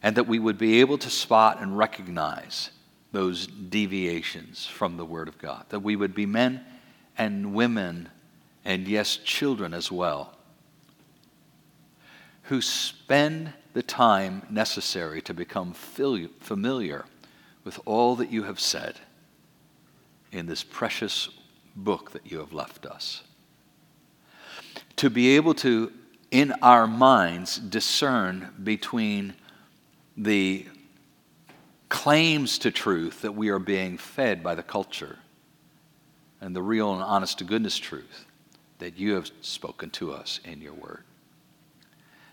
and 0.02 0.16
that 0.16 0.26
we 0.26 0.38
would 0.38 0.58
be 0.58 0.80
able 0.80 0.98
to 0.98 1.10
spot 1.10 1.60
and 1.60 1.78
recognize 1.78 2.70
those 3.12 3.46
deviations 3.46 4.66
from 4.66 4.96
the 4.96 5.04
Word 5.04 5.28
of 5.28 5.38
God, 5.38 5.64
that 5.68 5.80
we 5.80 5.96
would 5.96 6.14
be 6.14 6.26
men 6.26 6.64
and 7.16 7.54
women, 7.54 8.08
and 8.64 8.88
yes, 8.88 9.16
children 9.16 9.72
as 9.72 9.90
well, 9.90 10.36
who 12.44 12.60
spend 12.60 13.52
the 13.72 13.82
time 13.82 14.42
necessary 14.50 15.22
to 15.22 15.32
become 15.32 15.72
familiar 15.72 17.04
with 17.64 17.80
all 17.86 18.16
that 18.16 18.30
you 18.30 18.42
have 18.42 18.60
said 18.60 18.96
in 20.32 20.46
this 20.46 20.62
precious 20.62 21.28
book 21.76 22.10
that 22.10 22.30
you 22.30 22.38
have 22.38 22.52
left 22.52 22.84
us. 22.84 23.22
To 24.96 25.10
be 25.10 25.36
able 25.36 25.54
to, 25.54 25.92
in 26.30 26.52
our 26.62 26.86
minds, 26.86 27.58
discern 27.58 28.52
between 28.62 29.34
the 30.16 30.66
claims 31.88 32.58
to 32.58 32.70
truth 32.70 33.22
that 33.22 33.34
we 33.34 33.48
are 33.48 33.58
being 33.58 33.98
fed 33.98 34.42
by 34.42 34.54
the 34.54 34.62
culture 34.62 35.18
and 36.40 36.54
the 36.54 36.62
real 36.62 36.92
and 36.92 37.02
honest 37.02 37.38
to 37.38 37.44
goodness 37.44 37.78
truth 37.78 38.26
that 38.78 38.98
you 38.98 39.14
have 39.14 39.30
spoken 39.40 39.90
to 39.90 40.12
us 40.12 40.40
in 40.44 40.60
your 40.60 40.74
word. 40.74 41.04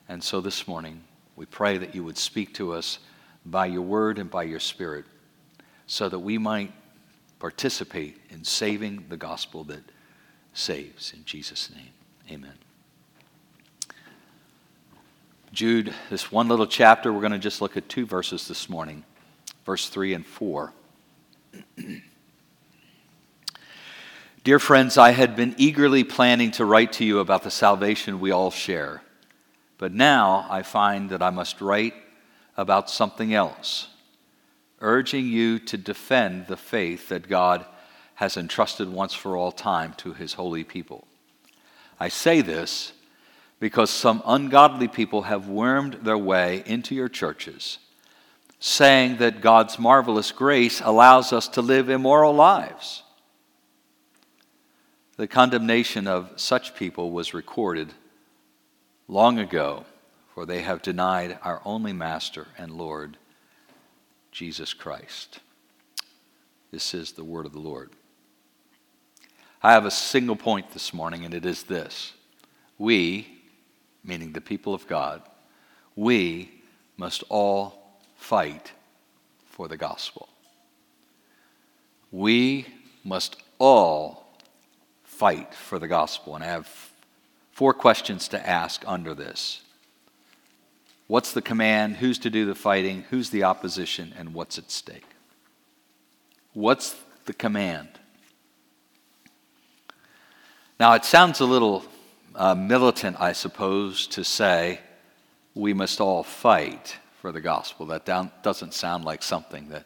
And 0.10 0.24
so 0.24 0.42
this 0.42 0.68
morning, 0.68 1.04
we 1.36 1.46
pray 1.46 1.78
that 1.78 1.96
you 1.96 2.04
would 2.04 2.18
speak 2.18 2.54
to 2.56 2.74
us 2.74 3.00
by 3.46 3.68
your 3.68 3.82
word 3.82 4.20
and 4.20 4.30
by 4.30 4.44
your 4.44 4.60
spirit 4.60 5.06
so 5.88 6.10
that 6.10 6.20
we 6.20 6.38
might 6.38 6.72
participate 7.40 8.20
in 8.30 8.44
saving 8.44 9.06
the 9.10 9.18
gospel 9.18 9.64
that 9.66 9.84
saves. 10.54 11.14
In 11.14 11.24
Jesus' 11.26 11.70
name, 11.74 11.92
amen. 12.30 12.54
Jude, 15.54 15.94
this 16.10 16.32
one 16.32 16.48
little 16.48 16.68
chapter, 16.68 17.12
we're 17.12 17.20
going 17.22 17.32
to 17.32 17.40
just 17.40 17.62
look 17.62 17.76
at 17.76 17.90
two 17.90 18.06
verses 18.06 18.48
this 18.48 18.70
morning, 18.70 19.04
verse 19.66 19.90
3 19.90 20.14
and 20.14 20.26
4. 20.26 20.74
Dear 24.44 24.60
friends, 24.60 24.98
I 24.98 25.12
had 25.12 25.36
been 25.36 25.54
eagerly 25.58 26.04
planning 26.04 26.52
to 26.52 26.66
write 26.66 26.94
to 26.94 27.06
you 27.06 27.20
about 27.20 27.44
the 27.44 27.52
salvation 27.52 28.20
we 28.20 28.32
all 28.32 28.50
share, 28.50 29.02
but 29.78 29.94
now 29.94 30.48
I 30.50 30.64
find 30.64 31.10
that 31.10 31.22
I 31.22 31.30
must 31.30 31.62
write 31.62 31.94
about 32.58 32.90
something 32.90 33.34
else 33.34 33.88
urging 34.82 35.28
you 35.28 35.60
to 35.60 35.78
defend 35.78 36.48
the 36.48 36.58
faith 36.58 37.10
that 37.10 37.30
God 37.30 37.66
has 38.16 38.36
entrusted 38.36 38.90
once 38.90 39.14
for 39.14 39.38
all 39.38 39.52
time 39.52 39.94
to 39.98 40.14
his 40.14 40.34
holy 40.34 40.64
people. 40.64 41.08
I 42.02 42.08
say 42.10 42.42
this 42.42 42.94
because 43.60 43.92
some 43.92 44.24
ungodly 44.26 44.88
people 44.88 45.22
have 45.22 45.48
wormed 45.48 46.00
their 46.02 46.18
way 46.18 46.64
into 46.66 46.96
your 46.96 47.10
churches, 47.10 47.78
saying 48.60 49.18
that 49.18 49.42
God's 49.42 49.78
marvelous 49.78 50.32
grace 50.32 50.82
allows 50.84 51.32
us 51.32 51.48
to 51.50 51.62
live 51.62 51.92
immoral 51.92 52.34
lives. 52.34 53.04
The 55.18 55.28
condemnation 55.28 56.08
of 56.08 56.32
such 56.38 56.74
people 56.74 57.12
was 57.12 57.36
recorded 57.36 57.94
long 59.08 59.38
ago, 59.38 59.86
for 60.34 60.48
they 60.48 60.64
have 60.64 60.82
denied 60.82 61.38
our 61.44 61.62
only 61.64 61.94
Master 61.94 62.48
and 62.58 62.72
Lord, 62.72 63.16
Jesus 64.32 64.74
Christ. 64.74 65.40
This 66.72 66.96
is 66.96 67.12
the 67.12 67.24
word 67.24 67.46
of 67.46 67.54
the 67.54 67.60
Lord. 67.60 67.92
I 69.64 69.74
have 69.74 69.86
a 69.86 69.92
single 69.92 70.36
point 70.36 70.72
this 70.72 70.92
morning, 70.92 71.24
and 71.24 71.34
it 71.34 71.46
is 71.46 71.64
this 71.64 72.14
We, 72.78 73.28
meaning 74.04 74.32
the 74.32 74.42
people 74.42 74.74
of 74.74 74.88
God, 74.88 75.22
we 75.96 76.62
must 76.98 77.24
all 77.30 78.00
fight 78.16 78.72
for 79.46 79.68
the 79.68 79.78
gospel. 79.78 80.30
We 82.12 82.66
must 83.04 83.38
all 83.60 84.26
fight 85.04 85.54
for 85.54 85.78
the 85.78 85.88
gospel. 85.88 86.36
And 86.36 86.44
I 86.44 86.48
have 86.48 86.68
four 87.52 87.74
questions 87.74 88.28
to 88.30 88.50
ask 88.50 88.84
under 88.88 89.14
this 89.14 89.62
What's 91.06 91.34
the 91.34 91.42
command? 91.42 91.98
Who's 91.98 92.18
to 92.20 92.30
do 92.30 92.46
the 92.46 92.56
fighting? 92.56 93.04
Who's 93.12 93.30
the 93.30 93.44
opposition? 93.44 94.14
And 94.18 94.34
what's 94.34 94.58
at 94.58 94.72
stake? 94.72 95.06
What's 96.54 96.96
the 97.26 97.34
command? 97.34 97.90
Now, 100.82 100.94
it 100.94 101.06
sounds 101.06 101.42
a 101.42 101.46
little 101.46 101.86
uh, 102.34 102.56
militant, 102.56 103.18
I 103.20 103.34
suppose, 103.34 104.08
to 104.08 104.24
say 104.24 104.80
we 105.54 105.76
must 105.76 106.02
all 106.02 106.24
fight 106.24 106.98
for 107.22 107.32
the 107.32 107.40
gospel. 107.40 107.86
That 107.86 108.04
doesn't 108.42 108.74
sound 108.74 109.06
like 109.06 109.22
something 109.22 109.70
that 109.70 109.86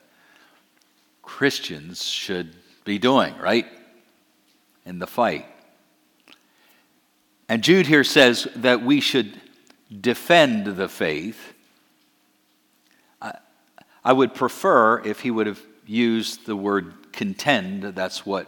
Christians 1.22 2.02
should 2.02 2.56
be 2.86 2.98
doing, 2.98 3.38
right? 3.40 3.66
In 4.86 5.00
the 5.00 5.06
fight. 5.06 5.46
And 7.50 7.62
Jude 7.62 7.88
here 7.88 8.06
says 8.06 8.48
that 8.56 8.82
we 8.82 9.02
should 9.02 9.38
defend 10.00 10.78
the 10.78 10.88
faith. 10.88 11.56
I, 13.22 13.34
I 14.02 14.14
would 14.14 14.34
prefer 14.34 15.02
if 15.04 15.20
he 15.20 15.30
would 15.30 15.48
have 15.48 15.62
used 15.86 16.46
the 16.46 16.56
word 16.56 17.12
contend. 17.12 17.84
That's 17.84 18.26
what 18.26 18.48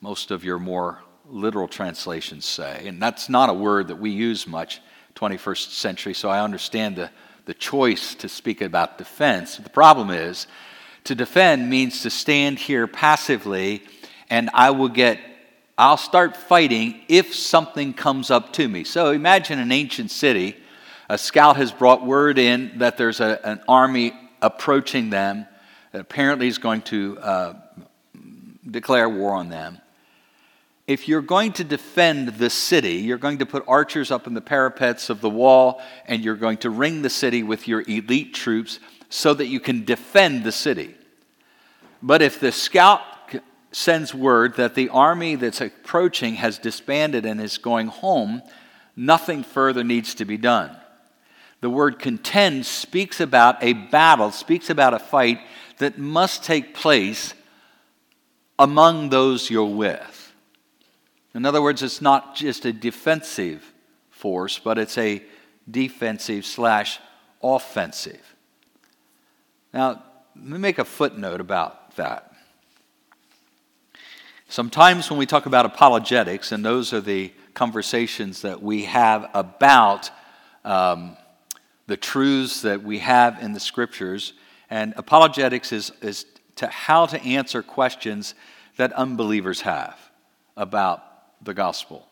most 0.00 0.30
of 0.30 0.44
your 0.44 0.58
more 0.58 1.04
literal 1.28 1.68
translations 1.68 2.44
say. 2.44 2.86
And 2.86 3.00
that's 3.00 3.28
not 3.28 3.48
a 3.48 3.54
word 3.54 3.88
that 3.88 3.96
we 3.96 4.10
use 4.10 4.46
much 4.46 4.80
21st 5.14 5.70
century, 5.70 6.14
so 6.14 6.28
I 6.28 6.40
understand 6.40 6.96
the, 6.96 7.10
the 7.46 7.54
choice 7.54 8.14
to 8.16 8.28
speak 8.28 8.60
about 8.60 8.98
defense. 8.98 9.56
The 9.56 9.70
problem 9.70 10.10
is, 10.10 10.46
to 11.04 11.14
defend 11.14 11.68
means 11.68 12.02
to 12.02 12.10
stand 12.10 12.58
here 12.58 12.86
passively 12.86 13.82
and 14.30 14.50
I 14.54 14.70
will 14.70 14.88
get, 14.88 15.20
I'll 15.76 15.98
start 15.98 16.36
fighting 16.36 17.02
if 17.08 17.34
something 17.34 17.92
comes 17.92 18.30
up 18.30 18.52
to 18.54 18.66
me. 18.66 18.84
So 18.84 19.10
imagine 19.10 19.58
an 19.58 19.70
ancient 19.70 20.10
city. 20.10 20.56
A 21.10 21.18
scout 21.18 21.56
has 21.56 21.70
brought 21.70 22.04
word 22.04 22.38
in 22.38 22.78
that 22.78 22.96
there's 22.96 23.20
a, 23.20 23.38
an 23.46 23.60
army 23.68 24.12
approaching 24.40 25.10
them 25.10 25.46
that 25.92 26.00
apparently 26.00 26.48
is 26.48 26.58
going 26.58 26.82
to 26.82 27.18
uh, 27.18 27.54
declare 28.68 29.08
war 29.08 29.34
on 29.34 29.50
them 29.50 29.78
if 30.86 31.08
you're 31.08 31.22
going 31.22 31.52
to 31.54 31.64
defend 31.64 32.28
the 32.28 32.50
city, 32.50 32.94
you're 32.94 33.18
going 33.18 33.38
to 33.38 33.46
put 33.46 33.64
archers 33.66 34.10
up 34.10 34.26
in 34.26 34.34
the 34.34 34.40
parapets 34.40 35.08
of 35.08 35.20
the 35.20 35.30
wall, 35.30 35.80
and 36.06 36.22
you're 36.22 36.36
going 36.36 36.58
to 36.58 36.70
ring 36.70 37.02
the 37.02 37.10
city 37.10 37.42
with 37.42 37.66
your 37.66 37.82
elite 37.82 38.34
troops 38.34 38.80
so 39.08 39.32
that 39.32 39.46
you 39.46 39.60
can 39.60 39.84
defend 39.84 40.44
the 40.44 40.52
city. 40.52 40.94
But 42.02 42.20
if 42.20 42.38
the 42.38 42.52
scout 42.52 43.00
sends 43.72 44.14
word 44.14 44.56
that 44.56 44.74
the 44.74 44.88
army 44.90 45.34
that's 45.36 45.60
approaching 45.60 46.34
has 46.34 46.58
disbanded 46.58 47.24
and 47.24 47.40
is 47.40 47.58
going 47.58 47.88
home, 47.88 48.42
nothing 48.94 49.42
further 49.42 49.82
needs 49.82 50.14
to 50.16 50.24
be 50.24 50.36
done. 50.36 50.76
The 51.60 51.70
word 51.70 51.98
contend 51.98 52.66
speaks 52.66 53.20
about 53.20 53.62
a 53.62 53.72
battle, 53.72 54.30
speaks 54.30 54.68
about 54.68 54.92
a 54.92 54.98
fight 54.98 55.40
that 55.78 55.98
must 55.98 56.44
take 56.44 56.74
place 56.74 57.32
among 58.58 59.08
those 59.08 59.48
you're 59.48 59.64
with. 59.64 60.23
In 61.34 61.44
other 61.44 61.60
words, 61.60 61.82
it's 61.82 62.00
not 62.00 62.36
just 62.36 62.64
a 62.64 62.72
defensive 62.72 63.72
force, 64.10 64.58
but 64.58 64.78
it's 64.78 64.96
a 64.96 65.22
defensive 65.68 66.46
slash 66.46 67.00
offensive. 67.42 68.36
Now, 69.72 70.02
let 70.36 70.46
me 70.46 70.58
make 70.58 70.78
a 70.78 70.84
footnote 70.84 71.40
about 71.40 71.96
that. 71.96 72.32
Sometimes 74.48 75.10
when 75.10 75.18
we 75.18 75.26
talk 75.26 75.46
about 75.46 75.66
apologetics, 75.66 76.52
and 76.52 76.64
those 76.64 76.92
are 76.92 77.00
the 77.00 77.32
conversations 77.54 78.42
that 78.42 78.62
we 78.62 78.84
have 78.84 79.28
about 79.34 80.10
um, 80.64 81.16
the 81.86 81.96
truths 81.96 82.62
that 82.62 82.82
we 82.82 83.00
have 83.00 83.42
in 83.42 83.52
the 83.52 83.60
scriptures, 83.60 84.32
and 84.70 84.94
apologetics 84.96 85.72
is, 85.72 85.92
is 86.02 86.26
to 86.56 86.68
how 86.68 87.06
to 87.06 87.20
answer 87.22 87.62
questions 87.62 88.34
that 88.76 88.92
unbelievers 88.92 89.62
have 89.62 89.98
about 90.56 91.13
the 91.44 91.54
gospel. 91.54 92.08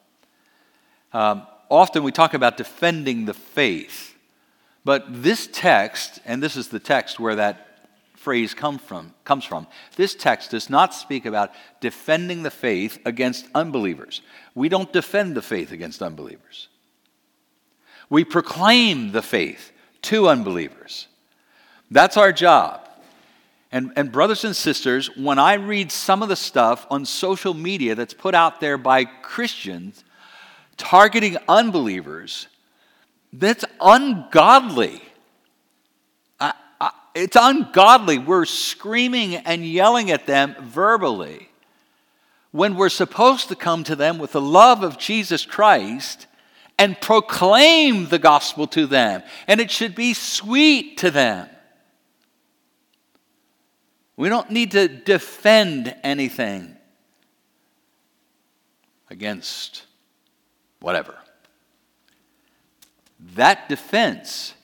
Um, 1.13 1.47
often 1.69 2.03
we 2.03 2.13
talk 2.13 2.35
about 2.35 2.57
defending 2.57 3.25
the 3.25 3.35
faith, 3.35 4.15
but 4.85 5.05
this 5.23 5.49
text, 5.53 6.21
and 6.25 6.43
this 6.43 6.57
is 6.57 6.69
the 6.69 6.79
text 6.79 7.21
where 7.21 7.37
that 7.37 7.69
phrase 8.17 8.55
come 8.55 8.79
from, 8.79 9.15
comes 9.25 9.45
from, 9.45 9.67
this 9.97 10.15
text 10.15 10.53
does 10.53 10.71
not 10.71 10.95
speak 10.95 11.27
about 11.27 11.51
defending 11.81 12.43
the 12.43 12.51
faith 12.51 12.99
against 13.05 13.47
unbelievers. 13.55 14.23
We 14.55 14.69
don't 14.69 14.93
defend 14.93 15.35
the 15.35 15.43
faith 15.43 15.73
against 15.73 16.03
unbelievers. 16.03 16.69
We 18.09 18.25
proclaim 18.25 19.13
the 19.13 19.23
faith 19.23 19.73
to 20.03 20.29
unbelievers. 20.29 21.09
That's 21.91 22.17
our 22.17 22.33
job. 22.33 22.89
And, 23.73 23.91
and, 23.97 24.13
brothers 24.13 24.45
and 24.45 24.55
sisters, 24.55 25.17
when 25.17 25.39
I 25.39 25.55
read 25.55 25.91
some 25.91 26.23
of 26.23 26.29
the 26.29 26.37
stuff 26.37 26.87
on 26.91 27.07
social 27.07 27.55
media 27.55 27.95
that's 27.95 28.13
put 28.13 28.35
out 28.35 28.61
there 28.61 28.77
by 28.77 29.07
Christians 29.07 30.05
targeting 30.77 31.39
unbelievers, 31.49 32.49
that's 33.33 33.65
ungodly. 33.81 35.01
I, 36.39 36.53
I, 36.83 36.91
it's 37.15 37.37
ungodly. 37.41 38.19
We're 38.19 38.45
screaming 38.45 39.37
and 39.37 39.65
yelling 39.65 40.11
at 40.11 40.27
them 40.27 40.55
verbally 40.61 41.49
when 42.51 42.77
we're 42.77 42.91
supposed 42.91 43.49
to 43.49 43.57
come 43.57 43.85
to 43.85 43.97
them 43.97 44.19
with 44.19 44.33
the 44.33 44.41
love 44.41 44.83
of 44.83 44.99
Jesus 44.99 45.47
Christ 45.47 46.27
and 46.79 47.01
proclaim 47.01 48.09
the 48.09 48.19
gospel 48.19 48.67
to 48.67 48.87
them. 48.87 49.23
And 49.49 49.61
it 49.63 49.71
should 49.71 49.95
be 49.95 50.13
sweet 50.13 50.99
to 50.99 51.11
them. 51.11 51.49
We 54.23 54.29
don't 54.29 54.53
need 54.53 54.71
to 54.71 54.87
defend 54.87 55.97
anything 56.05 56.77
against 59.11 59.83
whatever. 60.79 61.19
That 63.35 63.69
defense 63.69 64.55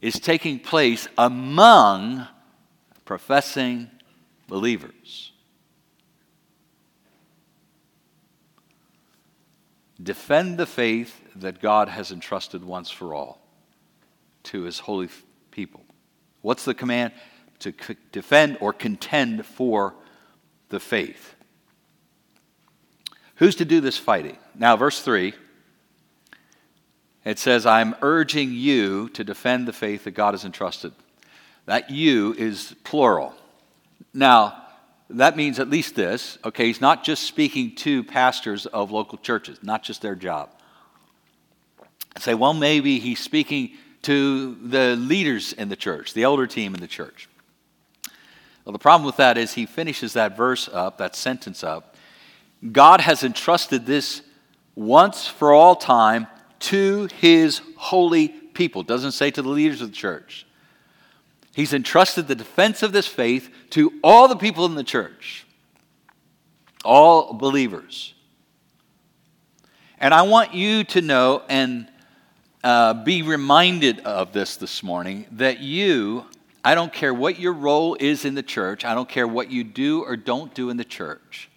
is 0.00 0.20
taking 0.20 0.60
place 0.60 1.08
among 1.18 2.28
professing 3.04 3.90
believers. 4.46 5.32
Defend 10.00 10.56
the 10.56 10.66
faith 10.66 11.20
that 11.34 11.60
God 11.60 11.88
has 11.88 12.12
entrusted 12.12 12.62
once 12.62 12.90
for 12.90 13.12
all 13.12 13.40
to 14.44 14.62
his 14.62 14.78
holy 14.78 15.08
people. 15.50 15.84
What's 16.42 16.64
the 16.64 16.74
command? 16.74 17.12
To 17.64 17.72
defend 18.12 18.58
or 18.60 18.72
contend 18.72 19.44
for 19.44 19.94
the 20.68 20.80
faith. 20.80 21.34
Who's 23.36 23.56
to 23.56 23.64
do 23.64 23.80
this 23.80 23.98
fighting? 23.98 24.38
Now, 24.54 24.76
verse 24.76 25.00
3, 25.00 25.34
it 27.24 27.38
says, 27.38 27.66
I'm 27.66 27.94
urging 28.02 28.52
you 28.52 29.08
to 29.10 29.24
defend 29.24 29.66
the 29.66 29.72
faith 29.72 30.04
that 30.04 30.12
God 30.12 30.34
has 30.34 30.44
entrusted. 30.44 30.92
That 31.66 31.90
you 31.90 32.34
is 32.34 32.74
plural. 32.84 33.34
Now, 34.12 34.62
that 35.10 35.36
means 35.36 35.58
at 35.58 35.70
least 35.70 35.94
this, 35.94 36.38
okay, 36.44 36.66
he's 36.66 36.80
not 36.80 37.04
just 37.04 37.24
speaking 37.24 37.74
to 37.76 38.04
pastors 38.04 38.66
of 38.66 38.90
local 38.90 39.18
churches, 39.18 39.58
not 39.62 39.82
just 39.82 40.02
their 40.02 40.14
job. 40.14 40.50
I 42.16 42.20
say, 42.20 42.34
well, 42.34 42.54
maybe 42.54 43.00
he's 43.00 43.20
speaking 43.20 43.72
to 44.02 44.54
the 44.56 44.96
leaders 44.96 45.52
in 45.52 45.68
the 45.68 45.76
church, 45.76 46.14
the 46.14 46.22
elder 46.22 46.46
team 46.46 46.74
in 46.74 46.80
the 46.80 46.86
church. 46.86 47.28
Well, 48.64 48.72
the 48.72 48.78
problem 48.78 49.04
with 49.06 49.16
that 49.16 49.36
is 49.36 49.54
he 49.54 49.66
finishes 49.66 50.14
that 50.14 50.36
verse 50.36 50.68
up, 50.72 50.98
that 50.98 51.14
sentence 51.14 51.62
up. 51.62 51.96
God 52.72 53.00
has 53.00 53.22
entrusted 53.22 53.84
this 53.84 54.22
once 54.74 55.26
for 55.26 55.52
all 55.52 55.76
time 55.76 56.26
to 56.60 57.08
his 57.20 57.60
holy 57.76 58.28
people. 58.28 58.82
Doesn't 58.82 59.12
say 59.12 59.30
to 59.30 59.42
the 59.42 59.48
leaders 59.48 59.82
of 59.82 59.90
the 59.90 59.96
church. 59.96 60.46
He's 61.54 61.72
entrusted 61.72 62.26
the 62.26 62.34
defense 62.34 62.82
of 62.82 62.92
this 62.92 63.06
faith 63.06 63.50
to 63.70 63.92
all 64.02 64.28
the 64.28 64.36
people 64.36 64.66
in 64.66 64.74
the 64.74 64.82
church, 64.82 65.46
all 66.84 67.34
believers. 67.34 68.14
And 69.98 70.12
I 70.12 70.22
want 70.22 70.52
you 70.52 70.84
to 70.84 71.00
know 71.00 71.42
and 71.48 71.88
uh, 72.64 72.94
be 72.94 73.22
reminded 73.22 74.00
of 74.00 74.32
this 74.32 74.56
this 74.56 74.82
morning 74.82 75.26
that 75.32 75.60
you, 75.60 76.24
I 76.64 76.74
don't 76.74 76.92
care 76.92 77.12
what 77.12 77.38
your 77.38 77.52
role 77.52 77.94
is 78.00 78.24
in 78.24 78.34
the 78.34 78.42
church, 78.42 78.86
I 78.86 78.94
don't 78.94 79.08
care 79.08 79.28
what 79.28 79.50
you 79.50 79.62
do 79.62 80.02
or 80.02 80.16
don't 80.16 80.54
do 80.54 80.70
in 80.70 80.78
the 80.78 80.84
church, 80.84 81.50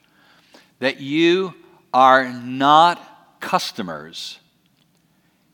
that 0.80 1.00
you 1.00 1.54
are 1.94 2.30
not 2.30 3.40
customers, 3.40 4.40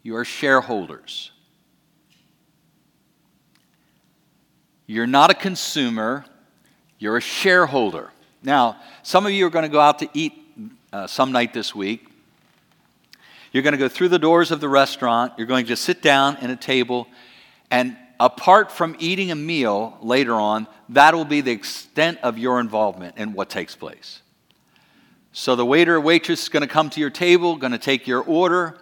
you 0.01 0.15
are 0.15 0.25
shareholders. 0.25 1.29
You're 4.87 5.07
not 5.07 5.29
a 5.29 5.33
consumer, 5.33 6.25
you're 6.97 7.17
a 7.17 7.21
shareholder. 7.21 8.11
Now, 8.41 8.77
some 9.03 9.25
of 9.25 9.31
you 9.31 9.45
are 9.45 9.49
going 9.49 9.63
to 9.63 9.69
go 9.69 9.79
out 9.79 9.99
to 9.99 10.09
eat 10.13 10.33
uh, 10.91 11.07
some 11.07 11.31
night 11.31 11.53
this 11.53 11.73
week. 11.73 12.07
You're 13.51 13.63
going 13.63 13.73
to 13.73 13.77
go 13.77 13.87
through 13.87 14.09
the 14.09 14.19
doors 14.19 14.51
of 14.51 14.59
the 14.59 14.67
restaurant, 14.67 15.33
you're 15.37 15.47
going 15.47 15.67
to 15.67 15.75
sit 15.75 16.01
down 16.01 16.37
at 16.37 16.49
a 16.49 16.55
table, 16.55 17.07
and 17.69 17.95
apart 18.19 18.71
from 18.71 18.95
eating 18.99 19.31
a 19.31 19.35
meal 19.35 19.97
later 20.01 20.33
on, 20.33 20.67
that 20.89 21.13
will 21.13 21.25
be 21.25 21.41
the 21.41 21.51
extent 21.51 22.19
of 22.23 22.37
your 22.37 22.59
involvement 22.59 23.17
in 23.17 23.33
what 23.33 23.49
takes 23.49 23.75
place. 23.75 24.21
So 25.31 25.55
the 25.55 25.65
waiter 25.65 25.95
or 25.95 26.01
waitress 26.01 26.43
is 26.43 26.49
going 26.49 26.61
to 26.61 26.67
come 26.67 26.89
to 26.91 26.99
your 26.99 27.09
table, 27.09 27.55
going 27.55 27.71
to 27.71 27.77
take 27.77 28.07
your 28.07 28.21
order. 28.21 28.77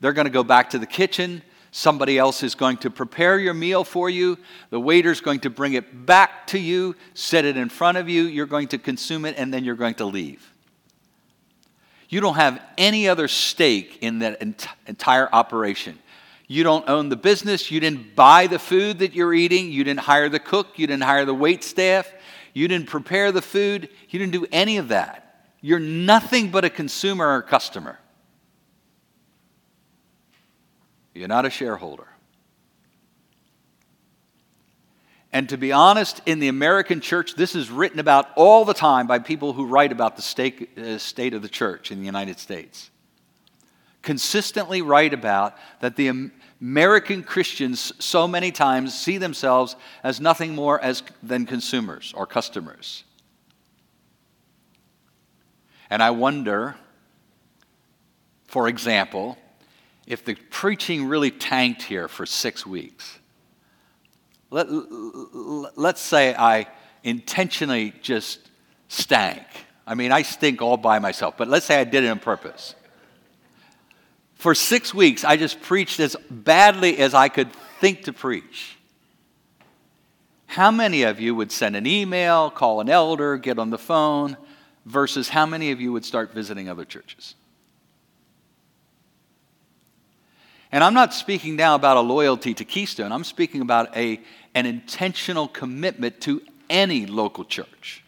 They're 0.00 0.12
going 0.12 0.26
to 0.26 0.32
go 0.32 0.42
back 0.42 0.70
to 0.70 0.78
the 0.78 0.86
kitchen. 0.86 1.42
Somebody 1.70 2.18
else 2.18 2.42
is 2.42 2.54
going 2.54 2.76
to 2.78 2.90
prepare 2.90 3.38
your 3.38 3.54
meal 3.54 3.84
for 3.84 4.10
you. 4.10 4.36
The 4.70 4.80
waiter's 4.80 5.20
going 5.20 5.40
to 5.40 5.50
bring 5.50 5.72
it 5.72 6.04
back 6.04 6.48
to 6.48 6.58
you, 6.58 6.96
set 7.14 7.44
it 7.44 7.56
in 7.56 7.68
front 7.68 7.98
of 7.98 8.08
you. 8.08 8.24
You're 8.24 8.46
going 8.46 8.68
to 8.68 8.78
consume 8.78 9.24
it, 9.24 9.36
and 9.38 9.54
then 9.54 9.64
you're 9.64 9.76
going 9.76 9.94
to 9.94 10.04
leave. 10.04 10.52
You 12.10 12.20
don't 12.20 12.34
have 12.34 12.60
any 12.76 13.08
other 13.08 13.26
stake 13.26 13.98
in 14.02 14.18
that 14.18 14.42
ent- 14.42 14.66
entire 14.86 15.30
operation. 15.32 15.98
You 16.52 16.64
don't 16.64 16.86
own 16.86 17.08
the 17.08 17.16
business. 17.16 17.70
You 17.70 17.80
didn't 17.80 18.14
buy 18.14 18.46
the 18.46 18.58
food 18.58 18.98
that 18.98 19.14
you're 19.14 19.32
eating. 19.32 19.72
You 19.72 19.84
didn't 19.84 20.00
hire 20.00 20.28
the 20.28 20.38
cook. 20.38 20.78
You 20.78 20.86
didn't 20.86 21.04
hire 21.04 21.24
the 21.24 21.32
wait 21.32 21.64
staff. 21.64 22.12
You 22.52 22.68
didn't 22.68 22.88
prepare 22.88 23.32
the 23.32 23.40
food. 23.40 23.88
You 24.10 24.18
didn't 24.18 24.34
do 24.34 24.44
any 24.52 24.76
of 24.76 24.88
that. 24.88 25.46
You're 25.62 25.78
nothing 25.78 26.50
but 26.50 26.66
a 26.66 26.68
consumer 26.68 27.26
or 27.26 27.40
customer. 27.40 27.98
You're 31.14 31.26
not 31.26 31.46
a 31.46 31.50
shareholder. 31.50 32.06
And 35.32 35.48
to 35.48 35.56
be 35.56 35.72
honest, 35.72 36.20
in 36.26 36.38
the 36.38 36.48
American 36.48 37.00
church, 37.00 37.34
this 37.34 37.54
is 37.54 37.70
written 37.70 37.98
about 37.98 38.28
all 38.36 38.66
the 38.66 38.74
time 38.74 39.06
by 39.06 39.20
people 39.20 39.54
who 39.54 39.64
write 39.64 39.90
about 39.90 40.16
the 40.16 40.22
state, 40.22 40.76
uh, 40.78 40.98
state 40.98 41.32
of 41.32 41.40
the 41.40 41.48
church 41.48 41.90
in 41.90 42.00
the 42.00 42.04
United 42.04 42.38
States. 42.38 42.90
Consistently 44.02 44.82
write 44.82 45.14
about 45.14 45.56
that 45.80 45.96
the 45.96 46.08
American 46.62 47.24
Christians 47.24 47.92
so 47.98 48.28
many 48.28 48.52
times 48.52 48.96
see 48.96 49.18
themselves 49.18 49.74
as 50.04 50.20
nothing 50.20 50.54
more 50.54 50.80
as, 50.80 51.02
than 51.20 51.44
consumers 51.44 52.14
or 52.16 52.24
customers. 52.24 53.02
And 55.90 56.00
I 56.00 56.12
wonder, 56.12 56.76
for 58.46 58.68
example, 58.68 59.36
if 60.06 60.24
the 60.24 60.36
preaching 60.50 61.06
really 61.06 61.32
tanked 61.32 61.82
here 61.82 62.06
for 62.06 62.26
six 62.26 62.64
weeks. 62.64 63.18
Let, 64.50 64.68
let's 65.76 66.00
say 66.00 66.32
I 66.32 66.68
intentionally 67.02 67.92
just 68.02 68.38
stank. 68.86 69.42
I 69.84 69.96
mean, 69.96 70.12
I 70.12 70.22
stink 70.22 70.62
all 70.62 70.76
by 70.76 71.00
myself, 71.00 71.36
but 71.36 71.48
let's 71.48 71.66
say 71.66 71.80
I 71.80 71.84
did 71.84 72.04
it 72.04 72.08
on 72.08 72.20
purpose. 72.20 72.76
For 74.42 74.56
six 74.56 74.92
weeks, 74.92 75.22
I 75.22 75.36
just 75.36 75.62
preached 75.62 76.00
as 76.00 76.16
badly 76.28 76.98
as 76.98 77.14
I 77.14 77.28
could 77.28 77.52
think 77.78 78.02
to 78.06 78.12
preach. 78.12 78.76
How 80.46 80.72
many 80.72 81.04
of 81.04 81.20
you 81.20 81.32
would 81.36 81.52
send 81.52 81.76
an 81.76 81.86
email, 81.86 82.50
call 82.50 82.80
an 82.80 82.88
elder, 82.88 83.36
get 83.36 83.60
on 83.60 83.70
the 83.70 83.78
phone, 83.78 84.36
versus 84.84 85.28
how 85.28 85.46
many 85.46 85.70
of 85.70 85.80
you 85.80 85.92
would 85.92 86.04
start 86.04 86.32
visiting 86.32 86.68
other 86.68 86.84
churches? 86.84 87.36
And 90.72 90.82
I'm 90.82 90.94
not 90.94 91.14
speaking 91.14 91.54
now 91.54 91.76
about 91.76 91.96
a 91.96 92.00
loyalty 92.00 92.52
to 92.54 92.64
Keystone. 92.64 93.12
I'm 93.12 93.22
speaking 93.22 93.60
about 93.60 93.96
a, 93.96 94.20
an 94.56 94.66
intentional 94.66 95.46
commitment 95.46 96.20
to 96.22 96.42
any 96.68 97.06
local 97.06 97.44
church. 97.44 98.02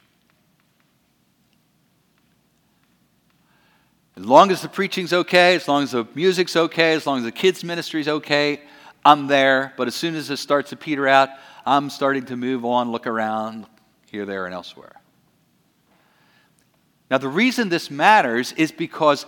As 4.17 4.25
long 4.25 4.51
as 4.53 4.63
the 4.63 4.69
preaching's 4.69 5.13
okay, 5.13 5.57
as 5.57 5.67
long 5.67 5.83
as 5.83 5.91
the 5.91 6.07
music's 6.15 6.55
okay, 6.55 6.93
as 6.95 7.07
long 7.07 7.19
as 7.19 7.25
the 7.25 7.33
kids' 7.33 7.65
ministry's 7.65 8.07
okay, 8.07 8.61
I'm 9.05 9.27
there. 9.27 9.75
But 9.77 9.89
as 9.89 9.95
soon 9.95 10.15
as 10.15 10.31
it 10.31 10.37
starts 10.37 10.71
to 10.71 10.77
peter 10.77 11.09
out, 11.09 11.31
I'm 11.67 11.91
starting 11.91 12.27
to 12.27 12.37
move 12.37 12.65
on, 12.65 12.93
look 12.93 13.07
around, 13.07 13.67
here, 14.11 14.25
there, 14.25 14.47
and 14.47 14.55
elsewhere. 14.55 15.01
Now, 17.11 17.19
the 17.19 17.29
reason 17.29 17.69
this 17.69 17.91
matters 17.91 18.53
is 18.53 18.71
because 18.71 19.27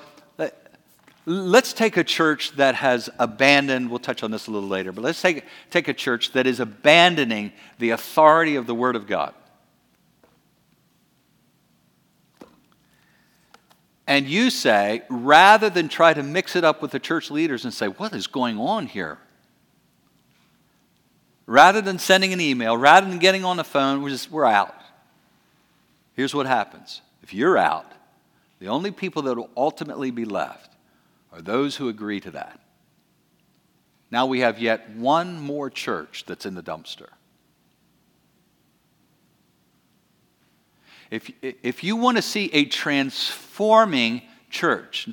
let's 1.27 1.73
take 1.73 1.97
a 1.97 2.05
church 2.05 2.53
that 2.53 2.77
has 2.77 3.11
abandoned, 3.19 3.91
we'll 3.91 3.99
touch 3.99 4.23
on 4.23 4.31
this 4.31 4.47
a 4.47 4.51
little 4.53 4.69
later, 4.69 4.93
but 4.93 5.03
let's 5.03 5.21
take, 5.21 5.45
take 5.71 5.89
a 5.89 5.95
church 5.95 6.33
that 6.33 6.47
is 6.47 6.61
abandoning 6.61 7.53
the 7.79 7.91
authority 7.91 8.55
of 8.55 8.67
the 8.67 8.75
Word 8.75 8.95
of 8.95 9.07
God. 9.09 9.35
And 14.07 14.29
you 14.29 14.51
say, 14.51 15.03
rather 15.09 15.69
than 15.69 15.89
try 15.89 16.15
to 16.15 16.23
mix 16.23 16.55
it 16.55 16.65
up 16.65 16.81
with 16.81 16.93
the 16.93 17.01
church 17.01 17.31
leaders 17.31 17.65
and 17.65 17.75
say, 17.75 17.89
what 17.89 18.15
is 18.15 18.27
going 18.27 18.59
on 18.59 18.87
here? 18.87 19.19
Rather 21.47 21.81
than 21.81 21.99
sending 21.99 22.33
an 22.33 22.41
email, 22.41 22.77
rather 22.77 23.09
than 23.09 23.19
getting 23.19 23.45
on 23.45 23.57
the 23.57 23.65
phone, 23.65 24.03
we're, 24.03 24.11
just, 24.11 24.31
we're 24.31 24.45
out. 24.45 24.75
Here's 26.15 26.35
what 26.35 26.47
happens 26.47 27.03
if 27.23 27.35
you're 27.35 27.59
out, 27.59 27.91
the 28.61 28.69
only 28.69 28.91
people 28.91 29.23
that 29.23 29.37
will 29.37 29.51
ultimately 29.57 30.11
be 30.11 30.25
left 30.25 30.73
are 31.33 31.43
those 31.43 31.77
who 31.77 31.89
agree 31.89 32.21
to 32.21 32.31
that. 32.31 32.61
Now 34.11 34.27
we 34.27 34.41
have 34.41 34.61
yet 34.61 34.91
one 34.91 35.41
more 35.41 35.69
church 35.69 36.25
that's 36.27 36.47
in 36.47 36.55
the 36.55 36.63
dumpster. 36.63 37.09
If, 41.11 41.31
if 41.43 41.85
you 41.85 41.97
want 41.97 42.17
to 42.17 42.23
see 42.23 42.51
a 42.53 42.65
transforming 42.65 44.23
church, 44.51 45.09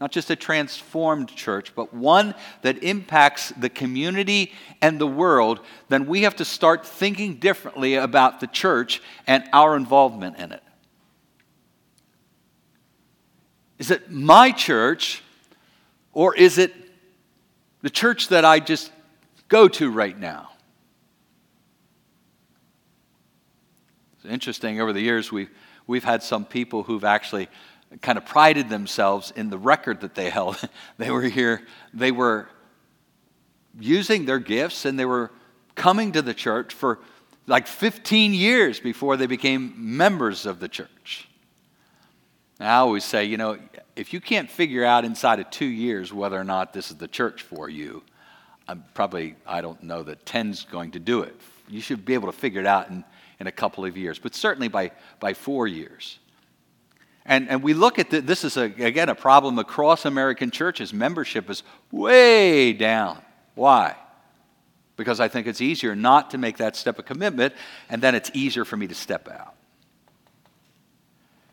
not 0.00 0.12
just 0.12 0.30
a 0.30 0.36
transformed 0.36 1.28
church, 1.34 1.74
but 1.74 1.92
one 1.92 2.34
that 2.62 2.82
impacts 2.82 3.50
the 3.50 3.68
community 3.68 4.52
and 4.80 5.00
the 5.00 5.06
world, 5.06 5.60
then 5.88 6.06
we 6.06 6.22
have 6.22 6.36
to 6.36 6.44
start 6.44 6.86
thinking 6.86 7.36
differently 7.36 7.94
about 7.94 8.40
the 8.40 8.46
church 8.46 9.02
and 9.26 9.44
our 9.52 9.76
involvement 9.76 10.38
in 10.38 10.52
it. 10.52 10.62
Is 13.78 13.90
it 13.90 14.10
my 14.10 14.50
church 14.50 15.22
or 16.12 16.34
is 16.34 16.58
it 16.58 16.74
the 17.82 17.90
church 17.90 18.28
that 18.28 18.44
I 18.44 18.60
just 18.60 18.92
go 19.48 19.68
to 19.68 19.90
right 19.90 20.18
now? 20.18 20.50
Interesting, 24.30 24.80
over 24.80 24.92
the 24.92 25.00
years, 25.00 25.32
we've, 25.32 25.50
we've 25.86 26.04
had 26.04 26.22
some 26.22 26.44
people 26.44 26.82
who've 26.82 27.04
actually 27.04 27.48
kind 28.02 28.18
of 28.18 28.26
prided 28.26 28.68
themselves 28.68 29.32
in 29.34 29.50
the 29.50 29.58
record 29.58 30.02
that 30.02 30.14
they 30.14 30.30
held. 30.30 30.56
they 30.98 31.10
were 31.10 31.22
here, 31.22 31.62
they 31.94 32.12
were 32.12 32.48
using 33.78 34.24
their 34.26 34.38
gifts, 34.38 34.84
and 34.84 34.98
they 34.98 35.04
were 35.04 35.30
coming 35.74 36.12
to 36.12 36.22
the 36.22 36.34
church 36.34 36.74
for 36.74 36.98
like 37.46 37.66
15 37.66 38.34
years 38.34 38.78
before 38.78 39.16
they 39.16 39.26
became 39.26 39.96
members 39.96 40.44
of 40.44 40.60
the 40.60 40.68
church. 40.68 41.28
I 42.60 42.76
always 42.76 43.04
say, 43.04 43.24
you 43.24 43.36
know, 43.36 43.58
if 43.94 44.12
you 44.12 44.20
can't 44.20 44.50
figure 44.50 44.84
out 44.84 45.04
inside 45.04 45.38
of 45.38 45.48
two 45.50 45.66
years 45.66 46.12
whether 46.12 46.38
or 46.38 46.44
not 46.44 46.72
this 46.72 46.90
is 46.90 46.96
the 46.96 47.08
church 47.08 47.42
for 47.42 47.68
you, 47.68 48.02
I'm 48.66 48.84
probably, 48.94 49.36
I 49.46 49.60
don't 49.60 49.82
know 49.82 50.02
that 50.02 50.26
10's 50.26 50.64
going 50.64 50.90
to 50.92 50.98
do 50.98 51.22
it. 51.22 51.34
You 51.68 51.80
should 51.80 52.04
be 52.04 52.14
able 52.14 52.30
to 52.30 52.36
figure 52.36 52.60
it 52.60 52.66
out 52.66 52.90
in, 52.90 53.04
in 53.40 53.46
a 53.46 53.52
couple 53.52 53.84
of 53.84 53.96
years, 53.96 54.18
but 54.18 54.34
certainly 54.34 54.68
by, 54.68 54.90
by 55.20 55.34
four 55.34 55.66
years. 55.66 56.18
And, 57.24 57.48
and 57.50 57.62
we 57.62 57.74
look 57.74 57.98
at 57.98 58.10
the, 58.10 58.20
this 58.20 58.42
is, 58.42 58.56
a, 58.56 58.62
again, 58.62 59.08
a 59.08 59.14
problem 59.14 59.58
across 59.58 60.06
American 60.06 60.50
churches. 60.50 60.94
Membership 60.94 61.50
is 61.50 61.62
way 61.92 62.72
down. 62.72 63.20
Why? 63.54 63.96
Because 64.96 65.20
I 65.20 65.28
think 65.28 65.46
it's 65.46 65.60
easier 65.60 65.94
not 65.94 66.30
to 66.30 66.38
make 66.38 66.56
that 66.56 66.74
step 66.74 66.98
of 66.98 67.04
commitment, 67.04 67.54
and 67.90 68.02
then 68.02 68.14
it's 68.14 68.30
easier 68.32 68.64
for 68.64 68.76
me 68.76 68.86
to 68.86 68.94
step 68.94 69.28
out. 69.28 69.54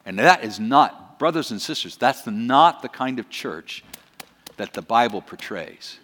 And 0.06 0.18
that 0.20 0.44
is 0.44 0.60
not, 0.60 1.20
brothers 1.20 1.52
and 1.52 1.62
sisters, 1.62 1.98
that's 1.98 2.26
not 2.26 2.82
the 2.82 2.90
kind 2.90 3.20
of 3.20 3.30
church 3.30 3.84
that 4.58 4.74
the 4.74 4.82
Bible 4.82 5.22
portrays. 5.22 6.00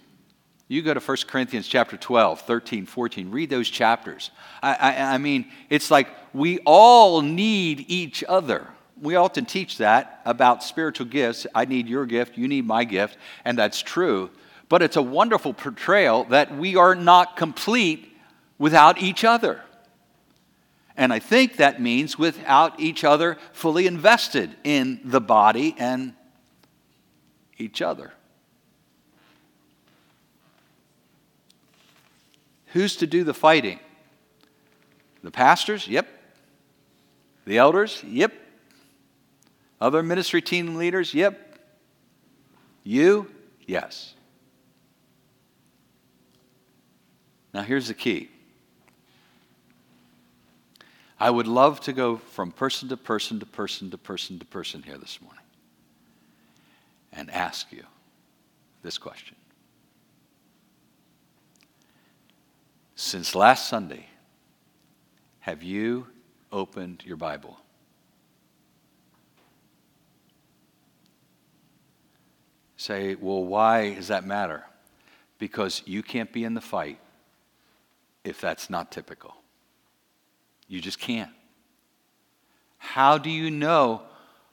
You 0.72 0.82
go 0.82 0.94
to 0.94 1.02
1 1.02 1.18
Corinthians 1.28 1.68
chapter 1.68 1.98
12, 1.98 2.44
13, 2.44 2.86
14, 2.86 3.30
read 3.30 3.50
those 3.50 3.70
chapters. 3.70 4.32
I, 4.64 4.74
I, 4.74 5.14
I 5.16 5.18
mean, 5.18 5.52
it's 5.70 5.92
like 5.92 6.08
we 6.34 6.60
all 6.60 7.20
need 7.20 7.84
each 7.90 8.24
other. 8.24 8.70
we 9.02 9.18
often 9.18 9.44
teach 9.44 9.80
that 9.80 10.22
about 10.24 10.64
spiritual 10.64 11.08
gifts. 11.08 11.46
I 11.54 11.66
need 11.66 11.90
your 11.90 12.06
gift, 12.06 12.38
you 12.38 12.48
need 12.48 12.66
my 12.66 12.86
gift, 12.86 13.18
and 13.44 13.58
that's 13.58 13.82
true. 13.82 14.30
But 14.70 14.82
it's 14.82 14.96
a 14.96 15.02
wonderful 15.02 15.54
portrayal 15.54 16.24
that 16.30 16.56
we 16.56 16.78
are 16.78 16.96
not 16.96 17.36
complete 17.36 18.16
without 18.58 19.02
each 19.02 19.26
other. 19.26 19.62
And 20.96 21.12
I 21.12 21.20
think 21.20 21.58
that 21.58 21.82
means 21.82 22.18
without 22.18 22.80
each 22.80 23.04
other 23.04 23.38
fully 23.52 23.88
invested 23.88 24.56
in 24.64 25.02
the 25.04 25.20
body 25.20 25.76
and 25.78 26.14
each 27.58 27.82
other. 27.82 28.14
Who's 32.74 32.96
to 32.98 33.08
do 33.08 33.24
the 33.24 33.34
fighting? 33.34 33.80
The 35.24 35.32
pastors? 35.32 35.88
Yep. 35.88 36.08
The 37.46 37.58
elders? 37.58 38.04
Yep. 38.06 38.34
Other 39.80 40.04
ministry 40.04 40.42
team 40.42 40.76
leaders? 40.76 41.14
Yep. 41.14 41.60
You? 42.84 43.30
Yes. 43.66 44.14
Now, 47.54 47.64
here's 47.64 47.88
the 47.88 47.94
key 47.94 48.30
I 51.20 51.30
would 51.30 51.48
love 51.48 51.82
to 51.82 51.94
go 51.94 52.18
from 52.18 52.52
person 52.52 52.90
to 52.90 52.98
person 52.98 53.40
to 53.40 53.46
person 53.46 53.92
to 53.92 53.98
person 53.98 54.40
to 54.40 54.46
person 54.46 54.82
here 54.82 54.98
this 54.98 55.22
morning 55.22 55.44
and 57.12 57.30
ask 57.30 57.72
you 57.72 57.84
this 58.82 58.98
question. 58.98 59.36
Since 63.04 63.34
last 63.34 63.68
Sunday, 63.68 64.06
have 65.40 65.64
you 65.64 66.06
opened 66.52 67.04
your 67.04 67.18
Bible? 67.18 67.58
Say, 72.78 73.16
well, 73.16 73.44
why 73.44 73.96
does 73.96 74.10
that 74.10 74.24
matter? 74.24 74.66
Because 75.40 75.82
you 75.88 76.04
can't 76.04 76.32
be 76.32 76.44
in 76.44 76.54
the 76.54 76.62
fight 76.62 77.00
if 78.24 78.40
that's 78.40 78.70
not 78.70 78.92
typical. 78.92 79.34
You 80.68 80.80
just 80.80 81.00
can't. 81.00 81.32
How 82.78 83.18
do 83.18 83.32
you 83.32 83.50
know 83.50 84.04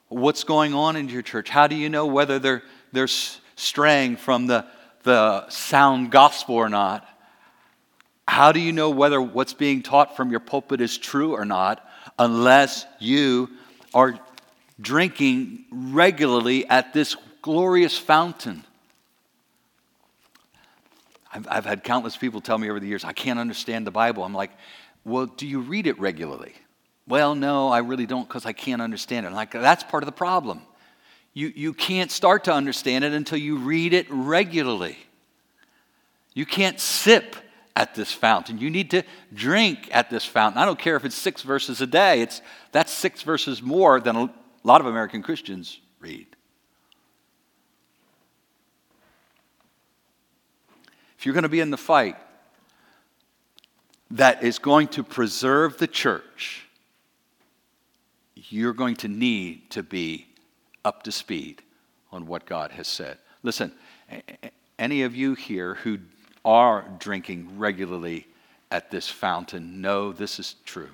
what's 0.09 0.43
going 0.43 0.73
on 0.73 0.97
in 0.97 1.11
your 1.11 1.21
church? 1.21 1.51
How 1.51 1.67
do 1.67 1.77
you 1.77 1.91
know 1.91 2.07
whether 2.07 2.39
they're, 2.39 2.63
they're 2.93 3.09
straying 3.09 4.17
from 4.17 4.47
the, 4.47 4.65
the 5.03 5.47
sound 5.51 6.11
gospel 6.11 6.55
or 6.55 6.71
not? 6.71 7.07
How 8.29 8.53
do 8.53 8.61
you 8.61 8.73
know 8.73 8.91
whether 8.91 9.23
what's 9.23 9.55
being 9.55 9.83
taught 9.83 10.15
from 10.15 10.31
your 10.31 10.39
pulpit 10.39 10.83
is 10.83 10.99
true 10.99 11.33
or 11.33 11.47
not 11.47 11.83
unless 12.19 12.85
you 12.99 13.49
are 13.95 14.21
drinking 14.79 15.65
regularly 15.73 16.67
at 16.69 16.93
this 16.93 17.17
glorious 17.41 17.97
fountain? 17.97 18.65
I've, 21.33 21.49
I've 21.49 21.65
had 21.65 21.83
countless 21.83 22.19
people 22.19 22.43
tell 22.43 22.59
me 22.59 22.69
over 22.69 22.79
the 22.79 22.87
years, 22.87 23.03
I 23.03 23.15
can't 23.15 23.39
understand 23.39 23.87
the 23.87 23.91
Bible. 23.91 24.25
I'm 24.25 24.35
like, 24.35 24.51
well, 25.07 25.25
do 25.25 25.47
you 25.47 25.61
read 25.61 25.87
it 25.87 25.99
regularly? 25.99 26.53
Well, 27.07 27.35
no, 27.35 27.71
I 27.71 27.79
really 27.79 28.05
don't 28.05 28.29
because 28.29 28.45
I 28.45 28.53
can't 28.53 28.83
understand 28.83 29.25
it. 29.25 29.31
I'm 29.31 29.35
like, 29.35 29.53
that's 29.53 29.85
part 29.85 30.03
of 30.03 30.07
the 30.07 30.13
problem. 30.13 30.61
You, 31.33 31.51
you 31.57 31.73
can't 31.73 32.11
start 32.11 32.45
to 32.45 32.53
understand 32.53 33.05
it 33.05 33.15
until 33.15 33.39
you 33.39 33.57
read 33.57 33.95
it 33.95 34.07
regularly. 34.11 34.99
You 36.35 36.45
can't 36.45 36.79
sip 36.79 37.35
at 37.79 37.95
this 37.95 38.13
fountain. 38.13 38.59
You 38.59 38.71
need 38.71 38.91
to 38.91 39.05
drink 39.33 39.89
at 39.93 40.11
this 40.11 40.25
fountain. 40.25 40.61
I 40.61 40.65
don't 40.65 40.81
care 40.81 40.97
if 40.97 41.05
it's 41.05 41.15
six 41.15 41.43
verses 41.43 41.81
a 41.81 41.87
day, 41.87 42.21
it's, 42.23 42.43
that's 42.73 42.93
six 42.93 43.23
verses 43.23 43.63
more 43.63 44.01
than 44.01 44.17
a 44.17 44.29
lot 44.65 44.81
of 44.81 44.89
American 44.89 45.23
Christians 45.23 45.79
read. 46.01 46.27
If 51.17 51.25
you're 51.25 51.35
going 51.35 51.45
to 51.45 51.49
be 51.49 51.61
in 51.61 51.71
the 51.71 51.77
fight, 51.77 52.17
that 54.11 54.43
is 54.43 54.59
going 54.59 54.89
to 54.89 55.05
preserve 55.05 55.79
the 55.79 55.87
church, 55.87 56.67
you're 58.35 58.73
going 58.73 58.97
to 58.97 59.09
need 59.09 59.71
to 59.71 59.85
be 59.85 60.27
up 60.85 61.05
to 61.05 61.13
speed 61.13 61.63
on 62.11 62.27
what 62.27 62.45
God 62.45 62.73
has 62.73 62.89
said. 62.89 63.19
Listen, 63.45 63.71
any 64.81 65.03
of 65.03 65.15
you 65.15 65.35
here 65.35 65.75
who 65.75 65.99
are 66.49 66.83
drinking 66.99 67.59
regularly 67.59 68.27
at 68.71 68.91
this 68.91 69.07
fountain 69.07 69.83
know 69.83 70.13
this 70.13 70.39
is 70.39 70.57
true. 70.65 70.89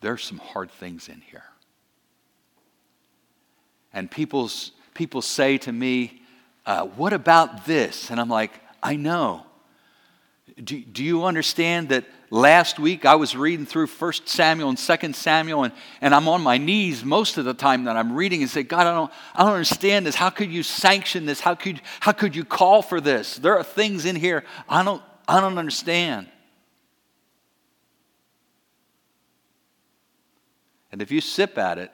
There's 0.00 0.22
some 0.22 0.38
hard 0.38 0.70
things 0.70 1.08
in 1.08 1.20
here. 1.20 1.42
And 3.92 4.08
people's, 4.08 4.70
people 4.94 5.20
say 5.20 5.58
to 5.58 5.72
me, 5.72 6.22
uh, 6.64 6.86
What 6.86 7.12
about 7.12 7.66
this? 7.66 8.08
And 8.08 8.20
I'm 8.20 8.28
like, 8.28 8.52
I 8.80 8.94
know. 8.94 9.46
Do, 10.62 10.80
do 10.80 11.02
you 11.02 11.24
understand 11.24 11.88
that 11.88 12.04
last 12.30 12.78
week 12.78 13.04
I 13.04 13.14
was 13.14 13.36
reading 13.36 13.66
through 13.66 13.86
1 13.86 14.12
Samuel 14.24 14.68
and 14.68 14.78
2 14.78 15.12
Samuel, 15.12 15.64
and, 15.64 15.74
and 16.00 16.14
I'm 16.14 16.28
on 16.28 16.42
my 16.42 16.58
knees 16.58 17.04
most 17.04 17.38
of 17.38 17.44
the 17.44 17.54
time 17.54 17.84
that 17.84 17.96
I'm 17.96 18.12
reading 18.12 18.42
and 18.42 18.50
say, 18.50 18.62
God, 18.62 18.86
I 18.86 18.94
don't, 18.94 19.12
I 19.34 19.44
don't 19.44 19.52
understand 19.52 20.06
this. 20.06 20.14
How 20.14 20.30
could 20.30 20.50
you 20.50 20.62
sanction 20.62 21.26
this? 21.26 21.40
How 21.40 21.54
could, 21.54 21.80
how 22.00 22.12
could 22.12 22.34
you 22.34 22.44
call 22.44 22.82
for 22.82 23.00
this? 23.00 23.36
There 23.36 23.56
are 23.56 23.64
things 23.64 24.04
in 24.04 24.16
here 24.16 24.44
I 24.68 24.82
don't, 24.82 25.02
I 25.28 25.40
don't 25.40 25.58
understand. 25.58 26.28
And 30.92 31.02
if 31.02 31.10
you 31.10 31.20
sip 31.20 31.58
at 31.58 31.78
it, 31.78 31.90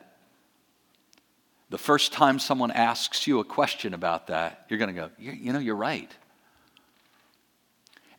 the 1.71 1.79
first 1.79 2.12
time 2.12 2.38
someone 2.38 2.71
asks 2.71 3.27
you 3.27 3.40
a 3.40 3.45
question 3.45 3.95
about 3.95 4.27
that, 4.27 4.66
you're 4.68 4.79
going 4.79 4.95
to 4.95 5.01
go, 5.01 5.11
you 5.18 5.53
know, 5.53 5.59
you're 5.59 5.75
right 5.75 6.14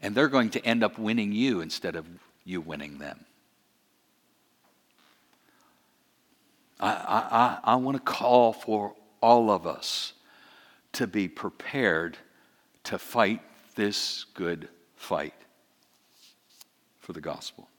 and 0.03 0.13
they're 0.13 0.27
going 0.27 0.49
to 0.49 0.63
end 0.63 0.83
up 0.83 0.99
winning 0.99 1.31
you 1.31 1.61
instead 1.61 1.95
of 1.95 2.05
you 2.43 2.59
winning 2.59 2.99
them. 2.99 3.25
I, 6.79 7.59
I, 7.63 7.71
I 7.71 7.75
want 7.77 7.95
to 7.95 8.03
call 8.03 8.51
for 8.51 8.93
all 9.21 9.49
of 9.49 9.65
us 9.65 10.11
to 10.91 11.07
be 11.07 11.29
prepared 11.29 12.17
to 12.83 12.99
fight 12.99 13.41
this 13.75 14.25
good 14.33 14.67
fight 14.97 15.33
for 16.99 17.13
the 17.13 17.21
gospel. 17.21 17.69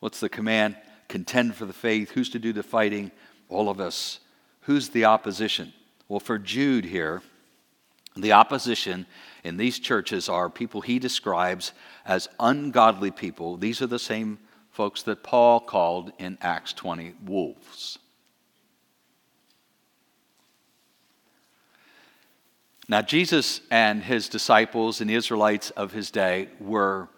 What's 0.00 0.18
the 0.18 0.28
command? 0.28 0.76
Contend 1.08 1.54
for 1.54 1.66
the 1.66 1.72
faith. 1.72 2.10
Who's 2.10 2.30
to 2.30 2.40
do 2.40 2.52
the 2.52 2.64
fighting? 2.64 3.12
All 3.48 3.70
of 3.70 3.80
us. 3.80 4.18
Who's 4.62 4.88
the 4.88 5.04
opposition? 5.04 5.72
Well, 6.08 6.20
for 6.20 6.36
Jude 6.36 6.84
here, 6.84 7.22
the 8.16 8.32
opposition 8.32 9.06
in 9.44 9.58
these 9.58 9.78
churches 9.78 10.28
are 10.28 10.48
people 10.48 10.80
he 10.80 10.98
describes 10.98 11.72
as 12.06 12.28
ungodly 12.40 13.10
people. 13.10 13.58
These 13.58 13.82
are 13.82 13.86
the 13.86 13.98
same 13.98 14.38
folks 14.70 15.02
that 15.02 15.22
Paul 15.22 15.60
called 15.60 16.12
in 16.18 16.38
Acts 16.40 16.72
20 16.72 17.14
wolves. 17.24 17.98
Now, 22.88 23.02
Jesus 23.02 23.60
and 23.70 24.02
his 24.02 24.28
disciples 24.28 25.00
and 25.00 25.08
the 25.08 25.14
Israelites 25.14 25.70
of 25.70 25.92
his 25.92 26.10
day 26.10 26.48
were, 26.58 27.08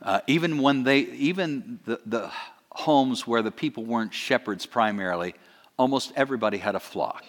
uh, 0.00 0.20
even 0.26 0.58
when 0.58 0.84
they, 0.84 1.00
even 1.00 1.80
the, 1.84 2.00
the 2.06 2.30
homes 2.70 3.26
where 3.26 3.42
the 3.42 3.50
people 3.50 3.84
weren't 3.84 4.14
shepherds 4.14 4.64
primarily, 4.64 5.34
almost 5.78 6.12
everybody 6.16 6.58
had 6.58 6.74
a 6.74 6.80
flock. 6.80 7.24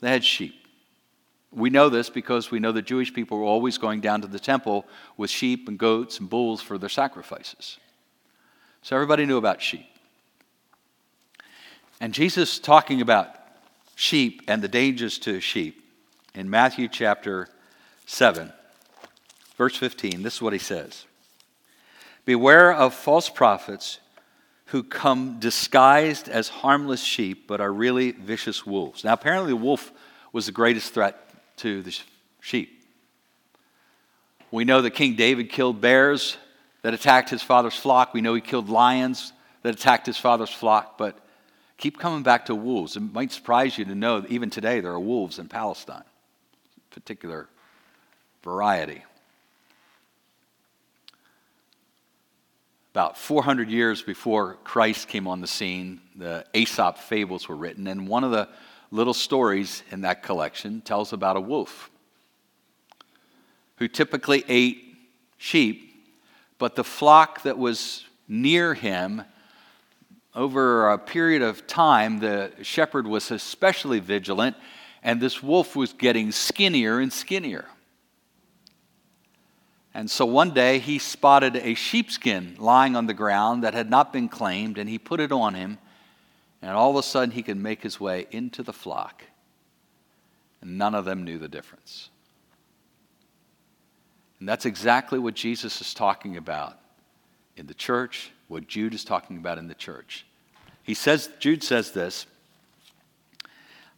They 0.00 0.10
had 0.10 0.24
sheep. 0.24 0.61
We 1.52 1.68
know 1.68 1.88
this 1.88 2.08
because 2.08 2.50
we 2.50 2.60
know 2.60 2.72
the 2.72 2.82
Jewish 2.82 3.12
people 3.12 3.38
were 3.38 3.44
always 3.44 3.76
going 3.76 4.00
down 4.00 4.22
to 4.22 4.26
the 4.26 4.38
temple 4.38 4.86
with 5.16 5.30
sheep 5.30 5.68
and 5.68 5.78
goats 5.78 6.18
and 6.18 6.28
bulls 6.28 6.62
for 6.62 6.78
their 6.78 6.88
sacrifices. 6.88 7.78
So 8.80 8.96
everybody 8.96 9.26
knew 9.26 9.36
about 9.36 9.60
sheep. 9.60 9.86
And 12.00 12.14
Jesus 12.14 12.58
talking 12.58 13.00
about 13.00 13.28
sheep 13.94 14.42
and 14.48 14.62
the 14.62 14.68
dangers 14.68 15.18
to 15.20 15.40
sheep 15.40 15.84
in 16.34 16.48
Matthew 16.48 16.88
chapter 16.88 17.48
7, 18.06 18.52
verse 19.56 19.76
15, 19.76 20.22
this 20.22 20.36
is 20.36 20.42
what 20.42 20.52
he 20.52 20.58
says 20.58 21.04
Beware 22.24 22.72
of 22.72 22.94
false 22.94 23.28
prophets 23.28 23.98
who 24.66 24.82
come 24.82 25.38
disguised 25.38 26.28
as 26.28 26.48
harmless 26.48 27.02
sheep 27.02 27.46
but 27.46 27.60
are 27.60 27.72
really 27.72 28.12
vicious 28.12 28.64
wolves. 28.64 29.04
Now, 29.04 29.12
apparently, 29.12 29.52
the 29.52 29.56
wolf 29.56 29.92
was 30.32 30.46
the 30.46 30.52
greatest 30.52 30.94
threat 30.94 31.21
to 31.58 31.82
the 31.82 31.96
sheep. 32.40 32.84
We 34.50 34.64
know 34.64 34.82
that 34.82 34.90
King 34.90 35.16
David 35.16 35.50
killed 35.50 35.80
bears 35.80 36.36
that 36.82 36.94
attacked 36.94 37.30
his 37.30 37.42
father's 37.42 37.74
flock. 37.74 38.12
We 38.12 38.20
know 38.20 38.34
he 38.34 38.40
killed 38.40 38.68
lions 38.68 39.32
that 39.62 39.74
attacked 39.74 40.06
his 40.06 40.18
father's 40.18 40.50
flock, 40.50 40.98
but 40.98 41.18
keep 41.78 41.98
coming 41.98 42.22
back 42.22 42.46
to 42.46 42.54
wolves. 42.54 42.96
It 42.96 43.00
might 43.00 43.32
surprise 43.32 43.78
you 43.78 43.84
to 43.86 43.94
know 43.94 44.20
that 44.20 44.30
even 44.30 44.50
today 44.50 44.80
there 44.80 44.92
are 44.92 45.00
wolves 45.00 45.38
in 45.38 45.48
Palestine, 45.48 46.04
particular 46.90 47.48
variety. 48.42 49.02
about 52.92 53.16
400 53.16 53.70
years 53.70 54.02
before 54.02 54.58
Christ 54.64 55.08
came 55.08 55.26
on 55.26 55.40
the 55.40 55.46
scene, 55.46 56.02
the 56.14 56.44
Aesop 56.52 56.98
fables 56.98 57.48
were 57.48 57.56
written, 57.56 57.86
and 57.86 58.06
one 58.06 58.22
of 58.22 58.32
the 58.32 58.50
little 58.92 59.14
stories 59.14 59.82
in 59.90 60.02
that 60.02 60.22
collection 60.22 60.82
tells 60.82 61.12
about 61.12 61.36
a 61.36 61.40
wolf 61.40 61.90
who 63.76 63.88
typically 63.88 64.44
ate 64.48 64.96
sheep, 65.38 66.06
but 66.58 66.76
the 66.76 66.84
flock 66.84 67.42
that 67.42 67.58
was 67.58 68.04
near 68.28 68.74
him, 68.74 69.22
over 70.34 70.90
a 70.90 70.98
period 70.98 71.42
of 71.42 71.66
time, 71.66 72.20
the 72.20 72.52
shepherd 72.62 73.06
was 73.06 73.30
especially 73.30 73.98
vigilant, 73.98 74.56
and 75.02 75.20
this 75.20 75.42
wolf 75.42 75.74
was 75.74 75.92
getting 75.92 76.30
skinnier 76.30 77.00
and 77.00 77.12
skinnier. 77.12 77.64
And 79.94 80.10
so 80.10 80.24
one 80.24 80.54
day 80.54 80.78
he 80.78 80.98
spotted 80.98 81.56
a 81.56 81.74
sheepskin 81.74 82.56
lying 82.58 82.94
on 82.94 83.06
the 83.06 83.14
ground 83.14 83.64
that 83.64 83.74
had 83.74 83.90
not 83.90 84.12
been 84.12 84.28
claimed, 84.28 84.78
and 84.78 84.88
he 84.88 84.98
put 84.98 85.20
it 85.20 85.32
on 85.32 85.54
him. 85.54 85.78
And 86.62 86.70
all 86.70 86.90
of 86.90 86.96
a 86.96 87.02
sudden 87.02 87.32
he 87.32 87.42
could 87.42 87.56
make 87.56 87.82
his 87.82 88.00
way 88.00 88.26
into 88.30 88.62
the 88.62 88.72
flock. 88.72 89.24
And 90.60 90.78
none 90.78 90.94
of 90.94 91.04
them 91.04 91.24
knew 91.24 91.38
the 91.38 91.48
difference. 91.48 92.08
And 94.38 94.48
that's 94.48 94.64
exactly 94.64 95.18
what 95.18 95.34
Jesus 95.34 95.80
is 95.80 95.92
talking 95.92 96.36
about 96.36 96.78
in 97.56 97.66
the 97.66 97.74
church, 97.74 98.30
what 98.48 98.66
Jude 98.68 98.94
is 98.94 99.04
talking 99.04 99.36
about 99.36 99.58
in 99.58 99.68
the 99.68 99.74
church. 99.74 100.24
He 100.82 100.94
says, 100.94 101.28
Jude 101.38 101.62
says 101.62 101.90
this 101.90 102.26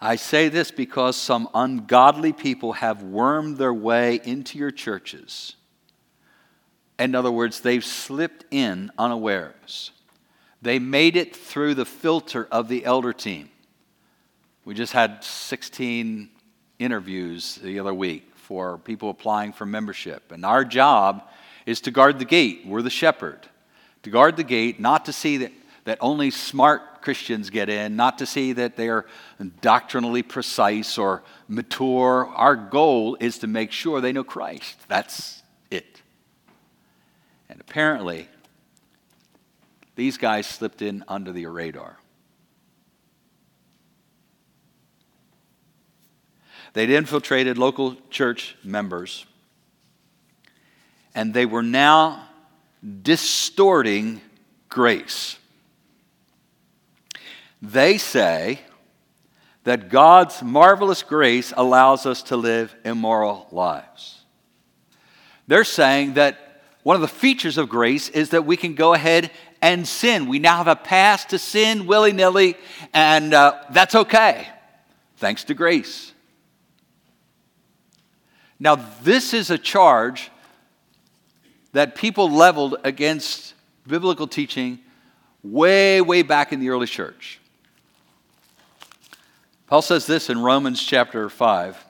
I 0.01 0.17
say 0.17 0.49
this 0.49 0.71
because 0.71 1.17
some 1.17 1.49
ungodly 1.55 2.33
people 2.33 2.73
have 2.75 3.03
wormed 3.03 3.59
their 3.59 3.73
way 3.73 4.21
into 4.25 4.59
your 4.59 4.71
churches 4.71 5.57
in 6.99 7.15
other 7.15 7.31
words, 7.31 7.61
they've 7.61 7.85
slipped 7.85 8.45
in 8.51 8.91
unawares. 8.99 9.91
They 10.65 10.79
made 10.79 11.15
it 11.15 11.37
through 11.37 11.75
the 11.75 11.85
filter 11.85 12.49
of 12.51 12.69
the 12.69 12.87
elder 12.87 13.13
team. 13.13 13.51
We 14.65 14.73
just 14.73 14.95
had 14.95 15.23
16 15.23 16.31
interviews 16.79 17.57
the 17.57 17.79
other 17.79 17.93
week 17.93 18.33
for 18.35 18.79
people 18.79 19.11
applying 19.11 19.53
for 19.53 19.67
membership. 19.67 20.33
And 20.33 20.43
our 20.43 20.65
job 20.65 21.29
is 21.67 21.83
to 21.83 21.91
guard 21.91 22.19
the 22.19 22.25
gate. 22.25 22.63
We're 22.65 22.81
the 22.81 22.89
shepherd. 22.89 23.47
To 24.05 24.11
guard 24.11 24.39
the 24.39 24.45
gate, 24.45 24.81
not 24.81 25.05
to 25.05 25.13
see 25.13 25.37
that, 25.37 25.53
that 25.85 25.99
only 26.01 26.31
smart 26.31 27.03
Christians 27.03 27.51
get 27.51 27.69
in, 27.69 27.95
not 27.95 28.17
to 28.19 28.27
see 28.27 28.55
that 28.55 28.75
they're 28.75 29.05
doctrinally 29.61 30.23
precise 30.23 30.97
or 30.97 31.23
mature. 31.47 32.27
Our 32.35 32.57
goal 32.57 33.19
is 33.21 33.37
to 33.41 33.47
make 33.47 33.71
sure 33.71 34.01
they 34.01 34.13
know 34.13 34.25
Christ. 34.25 34.79
That's 34.89 35.43
it. 35.71 36.01
and 37.51 37.61
apparently, 37.61 38.29
these 39.97 40.19
guys 40.19 40.47
slipped 40.47 40.83
in 40.83 41.05
under 41.09 41.33
the 41.33 41.47
radar. 41.47 41.99
They'd 46.73 46.91
infiltrated 46.91 47.57
local 47.57 47.97
church 48.11 48.57
members, 48.65 49.27
and 51.15 51.33
they 51.33 51.47
were 51.47 51.63
now 51.63 52.29
distorting 53.03 54.21
grace. 54.69 55.39
They 57.63 57.97
say 57.97 58.61
that 59.63 59.89
God's 59.89 60.43
marvelous 60.43 61.03
grace 61.03 61.53
allows 61.57 62.07
us 62.07 62.23
to 62.25 62.37
live 62.37 62.75
immoral 62.85 63.47
lives. 63.51 64.23
They're 65.47 65.65
saying 65.65 66.15
that 66.15 66.63
one 66.83 66.97
of 66.97 67.03
the 67.03 67.09
features 67.09 67.57
of 67.57 67.69
grace 67.69 68.09
is 68.11 68.31
that 68.31 68.45
we 68.45 68.57
can 68.57 68.75
go 68.75 68.93
ahead 68.93 69.31
and 69.65 69.89
sin. 69.89 70.29
We 70.29 70.41
now 70.41 70.59
have 70.59 70.69
a 70.69 70.77
pass 70.77 71.25
to 71.27 71.39
sin 71.39 71.87
willy 71.87 72.13
nilly, 72.13 72.55
and 72.93 73.33
uh, 73.33 73.63
that's 73.71 73.95
okay, 73.95 74.47
thanks 75.17 75.45
to 75.45 75.55
grace. 75.55 76.13
Now, 78.61 78.77
this 79.03 79.33
is 79.33 79.49
a 79.49 79.57
charge 79.57 80.31
that 81.73 81.95
people 81.95 82.31
leveled 82.31 82.77
against 82.85 83.55
biblical 83.87 84.27
teaching 84.27 84.81
way, 85.43 86.03
way 86.03 86.21
back 86.21 86.53
in 86.53 86.61
the 86.61 86.69
early 86.69 86.87
church. 86.87 87.41
Paul 89.67 89.81
says 89.81 90.07
this 90.07 90.29
in 90.29 90.43
Romans 90.43 90.83
chapter 90.83 91.31
5 91.31 91.87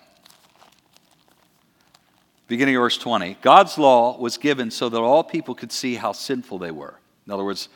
beginning 2.47 2.77
of 2.77 2.83
verse 2.83 2.99
20. 2.99 3.39
God's 3.41 3.79
law 3.79 4.17
was 4.19 4.37
given 4.37 4.71
so 4.71 4.89
that 4.91 5.01
all 5.01 5.25
people 5.25 5.55
could 5.55 5.73
see 5.73 5.95
how 5.97 6.13
sinful 6.13 6.59
they 6.59 6.71
were. 6.71 7.01
In 7.27 7.33
other 7.33 7.45
words, 7.45 7.69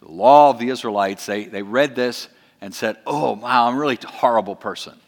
the 0.00 0.10
law 0.10 0.50
of 0.50 0.58
the 0.58 0.70
Israelites, 0.70 1.26
they, 1.26 1.44
they 1.44 1.62
read 1.62 1.94
this 1.94 2.28
and 2.60 2.74
said, 2.74 2.96
Oh, 3.06 3.32
wow, 3.32 3.68
I'm 3.68 3.76
really 3.76 3.98
a 4.02 4.06
horrible 4.06 4.56
person. 4.56 4.98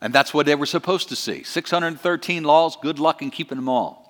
And 0.00 0.12
that's 0.12 0.32
what 0.32 0.46
they 0.46 0.54
were 0.54 0.66
supposed 0.66 1.08
to 1.08 1.16
see. 1.16 1.42
613 1.42 2.44
laws, 2.44 2.76
good 2.76 2.98
luck 2.98 3.20
in 3.20 3.30
keeping 3.30 3.58
them 3.58 3.68
all. 3.68 4.08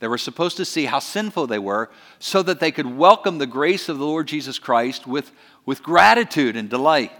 They 0.00 0.06
were 0.06 0.18
supposed 0.18 0.56
to 0.58 0.64
see 0.64 0.84
how 0.84 1.00
sinful 1.00 1.48
they 1.48 1.58
were 1.58 1.90
so 2.20 2.42
that 2.44 2.60
they 2.60 2.70
could 2.70 2.86
welcome 2.86 3.38
the 3.38 3.46
grace 3.46 3.88
of 3.88 3.98
the 3.98 4.06
Lord 4.06 4.28
Jesus 4.28 4.58
Christ 4.60 5.08
with, 5.08 5.32
with 5.66 5.82
gratitude 5.82 6.56
and 6.56 6.70
delight. 6.70 7.10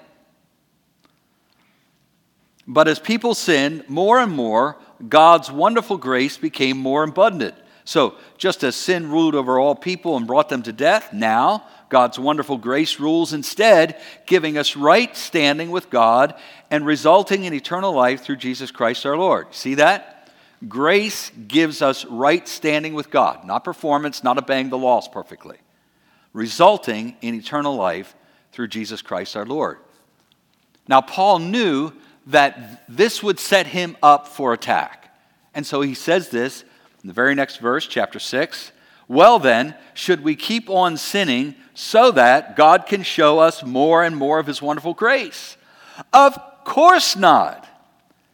But 2.68 2.86
as 2.86 3.00
people 3.00 3.34
sinned 3.34 3.88
more 3.88 4.20
and 4.20 4.30
more, 4.30 4.76
God's 5.08 5.50
wonderful 5.50 5.96
grace 5.96 6.36
became 6.36 6.78
more 6.78 7.02
abundant. 7.02 7.56
So, 7.88 8.16
just 8.36 8.64
as 8.64 8.76
sin 8.76 9.10
ruled 9.10 9.34
over 9.34 9.58
all 9.58 9.74
people 9.74 10.18
and 10.18 10.26
brought 10.26 10.50
them 10.50 10.62
to 10.64 10.74
death, 10.74 11.10
now 11.14 11.64
God's 11.88 12.18
wonderful 12.18 12.58
grace 12.58 13.00
rules 13.00 13.32
instead, 13.32 13.98
giving 14.26 14.58
us 14.58 14.76
right 14.76 15.16
standing 15.16 15.70
with 15.70 15.88
God 15.88 16.34
and 16.70 16.84
resulting 16.84 17.44
in 17.44 17.54
eternal 17.54 17.94
life 17.94 18.22
through 18.22 18.36
Jesus 18.36 18.70
Christ 18.70 19.06
our 19.06 19.16
Lord. 19.16 19.54
See 19.54 19.76
that? 19.76 20.30
Grace 20.68 21.30
gives 21.30 21.80
us 21.80 22.04
right 22.04 22.46
standing 22.46 22.92
with 22.92 23.08
God, 23.08 23.46
not 23.46 23.64
performance, 23.64 24.22
not 24.22 24.36
obeying 24.36 24.68
the 24.68 24.76
laws 24.76 25.08
perfectly, 25.08 25.56
resulting 26.34 27.16
in 27.22 27.34
eternal 27.34 27.74
life 27.74 28.14
through 28.52 28.68
Jesus 28.68 29.00
Christ 29.00 29.34
our 29.34 29.46
Lord. 29.46 29.78
Now, 30.88 31.00
Paul 31.00 31.38
knew 31.38 31.94
that 32.26 32.82
this 32.86 33.22
would 33.22 33.40
set 33.40 33.68
him 33.68 33.96
up 34.02 34.28
for 34.28 34.52
attack. 34.52 35.10
And 35.54 35.66
so 35.66 35.80
he 35.80 35.94
says 35.94 36.28
this 36.28 36.64
in 37.02 37.08
the 37.08 37.14
very 37.14 37.34
next 37.34 37.58
verse, 37.58 37.86
chapter 37.86 38.18
6. 38.18 38.72
Well, 39.06 39.38
then, 39.38 39.74
should 39.94 40.22
we 40.22 40.36
keep 40.36 40.68
on 40.68 40.96
sinning 40.96 41.54
so 41.74 42.10
that 42.10 42.56
God 42.56 42.86
can 42.86 43.02
show 43.02 43.38
us 43.38 43.64
more 43.64 44.04
and 44.04 44.16
more 44.16 44.38
of 44.38 44.46
his 44.46 44.60
wonderful 44.60 44.94
grace? 44.94 45.56
Of 46.12 46.38
course 46.64 47.16
not. 47.16 47.66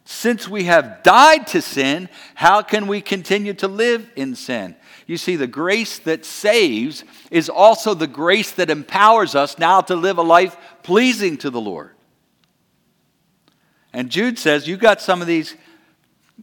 Since 0.03 0.47
we 0.47 0.65
have 0.65 1.01
died 1.01 1.47
to 1.47 1.61
sin, 1.61 2.09
how 2.35 2.61
can 2.61 2.85
we 2.85 3.01
continue 3.01 3.53
to 3.55 3.67
live 3.67 4.07
in 4.15 4.35
sin? 4.35 4.75
You 5.07 5.17
see, 5.17 5.35
the 5.35 5.47
grace 5.47 5.97
that 5.99 6.25
saves 6.25 7.03
is 7.31 7.49
also 7.49 7.93
the 7.93 8.07
grace 8.07 8.51
that 8.51 8.69
empowers 8.69 9.33
us 9.33 9.57
now 9.57 9.81
to 9.81 9.95
live 9.95 10.17
a 10.17 10.23
life 10.23 10.57
pleasing 10.83 11.37
to 11.37 11.49
the 11.49 11.61
Lord. 11.61 11.91
And 13.93 14.09
Jude 14.09 14.37
says, 14.37 14.67
You 14.67 14.77
got 14.77 15.01
some 15.01 15.21
of 15.21 15.27
these 15.27 15.55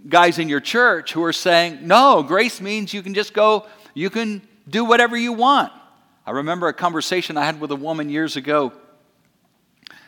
guys 0.09 0.39
in 0.39 0.49
your 0.49 0.61
church 0.61 1.13
who 1.13 1.23
are 1.25 1.33
saying, 1.33 1.87
No, 1.87 2.23
grace 2.23 2.61
means 2.61 2.93
you 2.93 3.03
can 3.03 3.15
just 3.15 3.33
go, 3.33 3.67
you 3.95 4.11
can 4.11 4.43
do 4.69 4.85
whatever 4.85 5.17
you 5.17 5.33
want. 5.33 5.73
I 6.25 6.31
remember 6.33 6.69
a 6.69 6.73
conversation 6.73 7.37
I 7.37 7.45
had 7.45 7.61
with 7.61 7.71
a 7.73 7.77
woman 7.77 8.09
years 8.09 8.37
ago, 8.37 8.73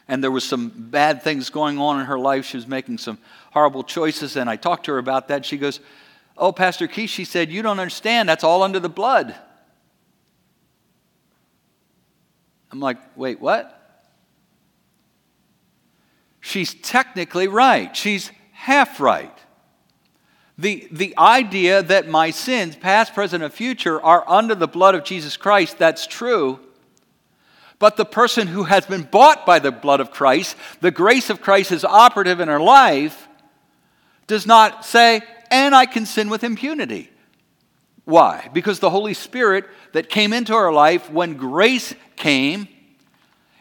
and 0.07 0.23
there 0.23 0.31
was 0.31 0.45
some 0.45 0.69
bad 0.69 1.23
things 1.23 1.51
going 1.51 1.79
on 1.79 2.01
in 2.01 2.07
her 2.07 2.19
life. 2.19 2.45
She 2.47 2.57
was 2.57 2.67
making 2.67 2.99
some 2.99 3.19
horrible 3.53 3.83
choices, 3.83 4.37
and 4.37 4.49
I 4.49 4.57
talked 4.57 4.87
to 4.87 4.93
her 4.93 4.99
about 4.99 5.29
that. 5.29 5.45
She 5.45 5.57
goes, 5.57 5.81
Oh, 6.37 6.53
Pastor 6.53 6.87
Keith, 6.89 7.11
she 7.11 7.25
said, 7.25 7.51
You 7.51 7.63
don't 7.63 7.81
understand. 7.81 8.29
That's 8.29 8.45
all 8.45 8.63
under 8.63 8.81
the 8.81 8.89
blood. 8.89 9.35
I'm 12.71 12.81
like, 12.81 12.99
Wait, 13.17 13.41
what? 13.41 13.81
she's 16.45 16.75
technically 16.75 17.49
right. 17.49 17.97
She's 17.97 18.31
half 18.53 19.01
right. 19.01 19.37
The, 20.57 20.87
the 20.91 21.15
idea 21.19 21.83
that 21.83 22.09
my 22.09 22.31
sins, 22.31 22.77
past, 22.77 23.13
present, 23.15 23.43
and 23.43 23.53
future, 23.53 24.01
are 24.01 24.25
under 24.29 24.55
the 24.55 24.69
blood 24.69 24.95
of 24.95 25.05
Jesus 25.05 25.37
Christ, 25.37 25.79
that's 25.79 26.07
true. 26.07 26.61
But 27.79 27.97
the 27.97 28.05
person 28.05 28.47
who 28.47 28.65
has 28.65 28.87
been 28.87 29.03
bought 29.03 29.45
by 29.45 29.59
the 29.59 29.73
blood 29.73 30.01
of 30.01 30.13
Christ, 30.13 30.57
the 30.81 30.93
grace 30.93 31.29
of 31.29 31.41
Christ 31.41 31.73
is 31.73 31.85
operative 31.85 32.39
in 32.39 32.49
her 32.49 32.61
life, 32.61 33.29
does 34.27 34.47
not 34.47 34.85
say, 34.85 35.23
and 35.51 35.75
I 35.75 35.87
can 35.87 36.07
sin 36.07 36.31
with 36.31 36.45
impunity. 36.45 37.11
Why? 38.05 38.49
Because 38.53 38.79
the 38.79 38.91
Holy 38.91 39.15
Spirit 39.15 39.65
that 39.93 40.09
came 40.09 40.33
into 40.33 40.55
her 40.55 40.73
life 40.73 41.11
when 41.11 41.37
grace 41.37 41.95
came 42.17 42.69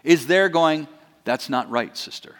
is 0.03 0.27
there 0.27 0.47
going, 0.47 0.87
that's 1.23 1.49
not 1.49 1.69
right, 1.69 1.95
sister 1.97 2.35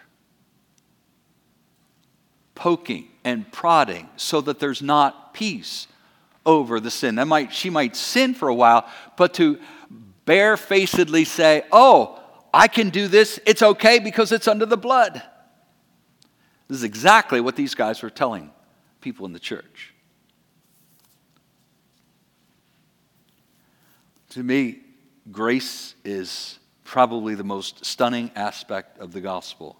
poking 2.54 3.08
and 3.24 3.50
prodding 3.50 4.08
so 4.16 4.40
that 4.42 4.58
there's 4.58 4.82
not 4.82 5.34
peace 5.34 5.86
over 6.46 6.78
the 6.78 6.90
sin. 6.90 7.14
That 7.16 7.26
might, 7.26 7.52
she 7.52 7.70
might 7.70 7.96
sin 7.96 8.34
for 8.34 8.48
a 8.48 8.54
while, 8.54 8.88
but 9.16 9.34
to 9.34 9.58
barefacedly 10.26 11.24
say, 11.24 11.62
Oh, 11.72 12.20
I 12.52 12.68
can 12.68 12.90
do 12.90 13.08
this, 13.08 13.40
it's 13.46 13.62
okay 13.62 13.98
because 13.98 14.30
it's 14.30 14.46
under 14.46 14.66
the 14.66 14.76
blood. 14.76 15.22
This 16.68 16.78
is 16.78 16.84
exactly 16.84 17.40
what 17.40 17.56
these 17.56 17.74
guys 17.74 18.02
were 18.02 18.10
telling 18.10 18.50
people 19.00 19.26
in 19.26 19.32
the 19.32 19.40
church. 19.40 19.92
To 24.30 24.42
me, 24.42 24.80
grace 25.30 25.94
is 26.04 26.58
probably 26.84 27.34
the 27.34 27.44
most 27.44 27.84
stunning 27.84 28.30
aspect 28.34 28.98
of 28.98 29.12
the 29.12 29.20
gospel. 29.20 29.78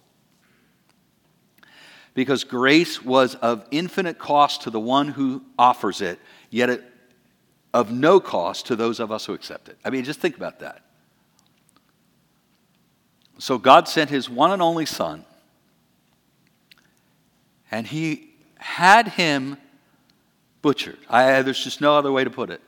Because 2.15 2.43
grace 2.43 3.03
was 3.03 3.35
of 3.35 3.67
infinite 3.69 4.17
cost 4.17 4.63
to 4.63 4.71
the 4.71 4.79
one 4.79 5.09
who 5.09 5.43
offers 5.59 6.01
it, 6.01 6.17
yet 6.49 6.71
it, 6.71 6.83
of 7.73 7.91
no 7.91 8.19
cost 8.19 8.65
to 8.67 8.75
those 8.75 8.99
of 8.99 9.11
us 9.11 9.25
who 9.25 9.33
accept 9.33 9.69
it. 9.69 9.77
I 9.85 9.91
mean, 9.91 10.03
just 10.03 10.19
think 10.19 10.35
about 10.35 10.61
that. 10.61 10.81
So 13.37 13.57
God 13.57 13.87
sent 13.87 14.09
his 14.09 14.29
one 14.29 14.51
and 14.51 14.61
only 14.61 14.85
Son, 14.85 15.25
and 17.69 17.85
he 17.85 18.33
had 18.57 19.09
him 19.09 19.57
butchered. 20.61 20.97
I, 21.09 21.41
there's 21.41 21.63
just 21.63 21.81
no 21.81 21.97
other 21.97 22.11
way 22.11 22.23
to 22.23 22.29
put 22.29 22.49
it. 22.49 22.61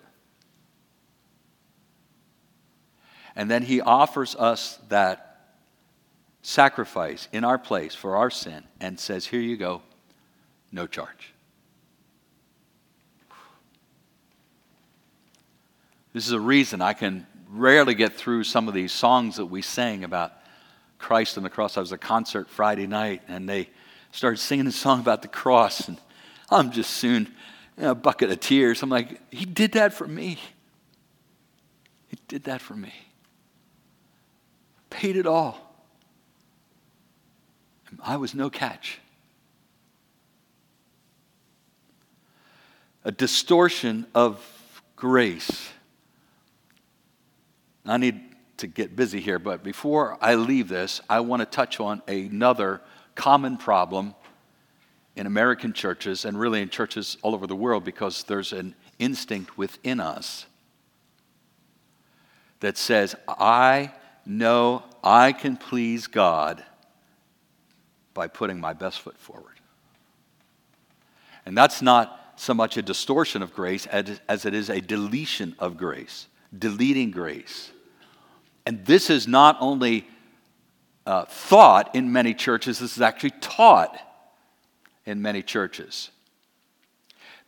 And 3.36 3.50
then 3.50 3.64
he 3.64 3.82
offers 3.82 4.36
us 4.36 4.78
that 4.89 5.27
sacrifice 6.48 7.28
in 7.32 7.43
our 7.43 7.58
place 7.58 7.93
for 7.93 8.16
our 8.16 8.30
sin 8.30 8.64
and 8.80 9.00
says, 9.00 9.26
Here 9.26 9.39
you 9.39 9.58
go, 9.58 9.82
no 10.72 10.88
charge. 10.88 11.34
This 16.14 16.26
is 16.26 16.32
a 16.32 16.39
reason 16.39 16.82
I 16.82 16.93
can 16.93 17.28
rarely 17.50 17.93
get 17.93 18.14
through 18.14 18.43
some 18.43 18.68
of 18.68 18.74
these 18.74 18.91
songs 18.91 19.36
that 19.36 19.45
we 19.45 19.62
sang 19.62 20.04
about 20.04 20.34
Christ 20.98 21.38
on 21.38 21.43
the 21.43 21.50
cross. 21.50 21.78
I 21.78 21.82
was 21.82 21.91
at 21.91 21.98
a 21.98 22.00
concert 22.00 22.50
Friday 22.50 22.88
night 22.88 23.22
and 23.28 23.48
they 23.48 23.70
started 24.12 24.38
singing 24.38 24.68
a 24.68 24.72
song 24.72 25.00
about 25.00 25.22
the 25.22 25.28
cross, 25.28 25.88
and 25.88 25.98
I'm 26.50 26.72
just 26.72 26.91
soon 26.91 27.28
you 27.78 27.84
know, 27.84 27.91
a 27.91 27.95
bucket 27.95 28.32
of 28.32 28.39
tears. 28.39 28.82
I'm 28.82 28.89
like, 28.89 29.22
He 29.34 29.45
did 29.45 29.74
that 29.74 29.93
for 29.93 30.08
me. 30.08 30.39
He 32.08 32.18
did 32.28 32.45
that 32.45 32.62
for 32.62 32.74
me 32.74 32.93
paid 34.89 35.16
it 35.16 35.28
all. 35.28 35.66
I 38.04 38.18
was 38.18 38.34
no 38.34 38.50
catch. 38.50 39.00
A 43.04 43.12
distortion 43.12 44.06
of 44.14 44.44
grace. 44.96 45.70
I 47.86 47.98
need 47.98 48.22
to 48.58 48.68
get 48.68 48.96
busy 48.96 49.22
here, 49.22 49.40
but 49.40 49.64
before 49.64 50.18
I 50.20 50.36
leave 50.36 50.68
this, 50.68 51.00
I 51.10 51.22
want 51.22 51.42
to 51.42 51.46
touch 51.46 51.80
on 51.80 52.02
another 52.08 52.82
common 53.16 53.58
problem 53.58 54.16
in 55.16 55.26
American 55.26 55.74
churches 55.74 56.26
and 56.26 56.40
really 56.40 56.62
in 56.62 56.70
churches 56.70 57.18
all 57.22 57.34
over 57.34 57.48
the 57.48 57.56
world 57.56 57.84
because 57.84 58.24
there's 58.24 58.52
an 58.54 58.76
instinct 59.00 59.58
within 59.58 60.00
us 60.00 60.46
that 62.60 62.78
says, 62.78 63.16
I 63.28 63.92
know 64.26 64.84
I 65.04 65.32
can 65.32 65.56
please 65.56 66.08
God 66.08 66.64
by 68.18 68.28
putting 68.28 68.59
my 68.59 68.74
best 68.74 68.99
foot 69.01 69.15
forward. 69.15 69.59
And 71.45 71.55
that's 71.55 71.84
not 71.84 72.34
so 72.36 72.55
much 72.55 72.76
a 72.76 72.82
distortion 72.82 73.43
of 73.43 73.53
grace 73.53 73.86
as 73.86 74.45
it 74.45 74.55
is 74.55 74.72
a 74.72 74.82
deletion 74.82 75.55
of 75.59 75.78
grace, 75.78 76.28
deleting 76.57 77.11
grace. 77.11 77.72
And 78.65 78.84
this 78.88 79.11
is 79.11 79.28
not 79.28 79.55
only 79.59 80.07
uh, 81.05 81.26
thought 81.26 81.95
in 81.95 82.11
many 82.11 82.34
churches, 82.34 82.80
this 82.80 82.97
is 82.97 83.01
actually 83.01 83.34
taught 83.39 83.97
in 85.05 85.22
many 85.22 85.43
churches. 85.43 86.09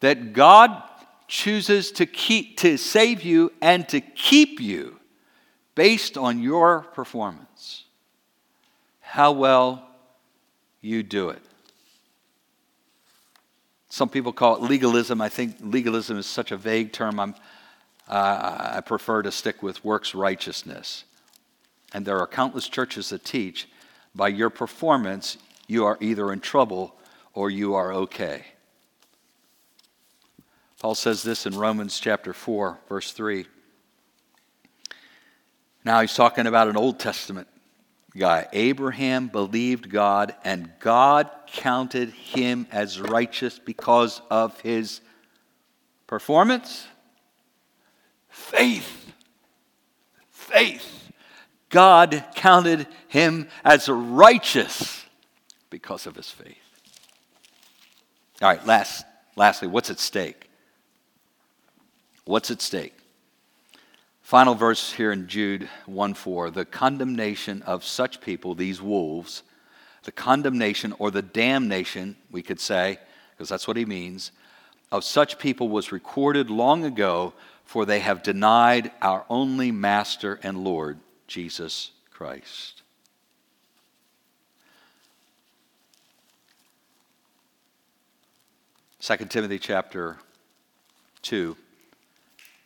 That 0.02 0.34
God 0.34 0.84
chooses 1.28 1.92
to 1.94 2.06
keep 2.06 2.58
to 2.58 2.78
save 2.78 3.24
you 3.24 3.52
and 3.60 3.90
to 3.90 4.02
keep 4.02 4.60
you 4.60 5.00
based 5.74 6.16
on 6.16 6.44
your 6.44 6.82
performance, 6.82 7.86
how 9.00 9.32
well 9.32 9.89
you 10.82 11.04
do 11.04 11.30
it. 11.30 11.42
Some 13.90 14.10
people 14.10 14.32
call 14.32 14.56
it 14.56 14.62
legalism. 14.62 15.20
I 15.20 15.30
think 15.30 15.58
legalism 15.62 16.18
is 16.18 16.26
such 16.26 16.52
a 16.52 16.58
vague 16.58 16.94
term. 16.94 17.20
I'm, 17.20 17.36
uh, 18.08 18.72
I 18.76 18.82
prefer 18.82 19.24
to 19.24 19.32
stick 19.32 19.64
with 19.64 19.84
works 19.84 20.14
righteousness. 20.14 21.04
And 21.94 22.06
there 22.06 22.20
are 22.20 22.28
countless 22.28 22.68
churches 22.70 23.10
that 23.10 23.26
teach 23.26 23.68
by 24.16 24.28
your 24.30 24.50
performance, 24.50 25.38
you 25.68 25.86
are 25.86 25.98
either 26.00 26.32
in 26.32 26.40
trouble 26.40 26.96
or 27.34 27.50
you 27.50 27.76
are 27.76 27.94
okay. 27.94 28.46
Paul 30.80 30.96
says 30.96 31.24
this 31.24 31.46
in 31.46 31.58
Romans 31.58 32.00
chapter 32.00 32.32
4, 32.32 32.80
verse 32.88 33.12
3. 33.12 33.46
Now 35.84 36.00
he's 36.02 36.14
talking 36.14 36.48
about 36.48 36.70
an 36.70 36.78
Old 36.78 37.00
Testament 37.00 37.49
guy. 38.20 38.48
Abraham 38.54 39.28
believed 39.28 39.90
God, 39.90 40.36
and 40.44 40.72
God 40.80 41.30
counted 41.48 42.10
him 42.10 42.68
as 42.72 43.00
righteous 43.00 43.58
because 43.58 44.22
of 44.30 44.60
his 44.62 45.02
performance. 46.06 46.86
Faith. 48.30 49.12
Faith. 50.30 51.12
God 51.70 52.26
counted 52.36 52.88
him 53.08 53.48
as 53.64 53.88
righteous 53.90 55.06
because 55.70 56.06
of 56.06 56.16
his 56.16 56.30
faith. 56.30 56.58
All 58.42 58.50
right, 58.50 58.66
last, 58.66 59.06
lastly, 59.36 59.68
what's 59.68 59.90
at 59.90 60.00
stake? 60.00 60.50
What's 62.26 62.52
at 62.52 62.62
stake? 62.62 62.94
Final 64.30 64.54
verse 64.54 64.94
here 64.94 65.12
in 65.12 65.28
Jude 65.28 65.68
1 65.88 66.14
4 66.14 66.52
the 66.52 66.64
condemnation 66.64 67.64
of 67.64 67.84
such 67.84 68.22
people, 68.22 68.54
these 68.54 68.80
wolves, 68.80 69.42
the 70.04 70.12
condemnation 70.12 70.94
or 71.00 71.10
the 71.10 71.24
damnation, 71.24 72.16
we 72.30 72.44
could 72.44 72.60
say, 72.60 73.00
because 73.32 73.50
that's 73.50 73.68
what 73.68 73.76
he 73.76 73.86
means, 73.86 74.32
of 74.92 75.04
such 75.04 75.40
people 75.40 75.68
was 75.68 75.92
recorded 75.92 76.52
long 76.52 76.86
ago, 76.86 77.34
for 77.66 77.88
they 77.88 78.02
have 78.02 78.22
denied 78.22 78.92
our 79.02 79.26
only 79.32 79.72
Master 79.72 80.40
and 80.44 80.64
Lord, 80.64 81.00
Jesus 81.26 81.90
Christ. 82.12 82.84
Second 89.00 89.32
Timothy 89.32 89.58
chapter 89.58 90.18
2 91.24 91.58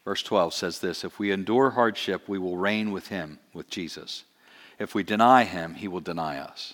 Verse 0.05 0.23
12 0.23 0.53
says 0.53 0.79
this 0.79 1.03
If 1.03 1.19
we 1.19 1.31
endure 1.31 1.71
hardship, 1.71 2.27
we 2.27 2.37
will 2.37 2.57
reign 2.57 2.91
with 2.91 3.07
him, 3.07 3.39
with 3.53 3.69
Jesus. 3.69 4.23
If 4.79 4.95
we 4.95 5.03
deny 5.03 5.43
him, 5.43 5.75
he 5.75 5.87
will 5.87 6.01
deny 6.01 6.39
us. 6.39 6.73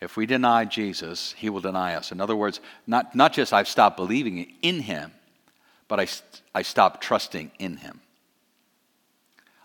If 0.00 0.16
we 0.16 0.24
deny 0.24 0.64
Jesus, 0.64 1.34
he 1.36 1.50
will 1.50 1.60
deny 1.60 1.94
us. 1.94 2.10
In 2.12 2.20
other 2.20 2.36
words, 2.36 2.60
not, 2.86 3.14
not 3.14 3.32
just 3.32 3.52
I've 3.52 3.68
stopped 3.68 3.96
believing 3.96 4.54
in 4.62 4.80
him, 4.80 5.12
but 5.88 6.00
I, 6.00 6.06
I 6.54 6.62
stopped 6.62 7.02
trusting 7.02 7.50
in 7.58 7.76
him. 7.78 8.00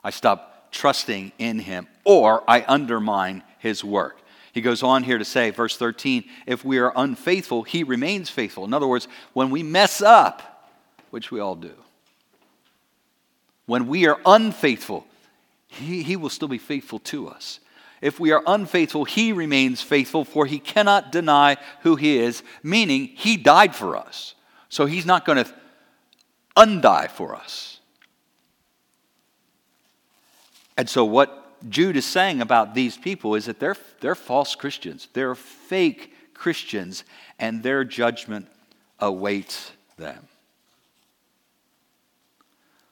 I 0.04 0.10
stop 0.10 0.72
trusting 0.72 1.32
in 1.38 1.60
him, 1.60 1.88
or 2.04 2.44
I 2.50 2.66
undermine 2.68 3.44
his 3.60 3.84
work. 3.84 4.20
He 4.52 4.62
goes 4.62 4.84
on 4.84 5.04
here 5.04 5.18
to 5.18 5.26
say, 5.26 5.52
verse 5.52 5.78
13, 5.78 6.26
if 6.46 6.66
we 6.66 6.80
are 6.80 6.92
unfaithful, 6.96 7.64
he 7.64 7.84
remains 7.84 8.30
faithful. 8.30 8.66
In 8.66 8.74
other 8.74 8.88
words, 8.88 9.08
when 9.34 9.50
we 9.50 9.64
mess 9.64 10.02
up, 10.02 10.72
which 11.12 11.32
we 11.32 11.40
all 11.40 11.56
do, 11.56 11.74
when 13.66 13.88
we 13.88 14.08
are 14.08 14.20
unfaithful, 14.26 15.06
he, 15.68 16.04
he 16.04 16.16
will 16.16 16.30
still 16.30 16.48
be 16.48 16.58
faithful 16.58 17.00
to 17.00 17.28
us. 17.28 17.60
If 18.02 18.20
we 18.20 18.32
are 18.32 18.44
unfaithful, 18.46 19.06
he 19.06 19.32
remains 19.32 19.82
faithful, 19.82 20.26
for 20.26 20.46
he 20.46 20.60
cannot 20.60 21.12
deny 21.12 21.58
who 21.82 21.96
he 21.96 22.18
is, 22.20 22.44
meaning 22.62 23.08
he 23.16 23.38
died 23.38 23.74
for 23.76 23.96
us. 23.96 24.36
So 24.70 24.86
he's 24.86 25.06
not 25.06 25.26
going 25.26 25.44
to 25.44 25.54
undie 26.56 27.08
for 27.10 27.36
us. 27.36 27.80
And 30.78 30.90
so, 30.90 31.06
what 31.06 31.70
Jude 31.70 31.96
is 31.96 32.06
saying 32.06 32.42
about 32.42 32.76
these 32.76 32.98
people 32.98 33.36
is 33.36 33.46
that 33.46 33.60
they're, 33.60 33.78
they're 34.02 34.16
false 34.16 34.56
Christians, 34.56 35.08
they're 35.14 35.36
fake 35.36 36.14
Christians, 36.34 37.06
and 37.40 37.64
their 37.64 37.84
judgment 37.84 38.48
awaits 39.00 39.72
them. 39.98 40.28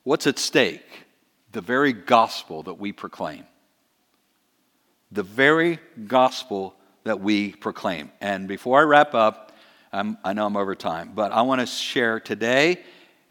What's 0.03 0.27
at 0.27 0.37
stake? 0.37 1.05
The 1.51 1.61
very 1.61 1.93
gospel 1.93 2.63
that 2.63 2.75
we 2.75 2.91
proclaim. 2.91 3.45
The 5.11 5.23
very 5.23 5.79
gospel 6.07 6.75
that 7.03 7.19
we 7.19 7.53
proclaim. 7.53 8.11
And 8.19 8.47
before 8.47 8.79
I 8.79 8.83
wrap 8.83 9.13
up, 9.13 9.51
I'm, 9.91 10.17
i 10.23 10.33
know 10.33 10.45
I'm 10.45 10.57
over 10.57 10.75
time, 10.75 11.11
but 11.13 11.31
I 11.31 11.43
want 11.43 11.61
to 11.61 11.67
share 11.67 12.19
today 12.19 12.79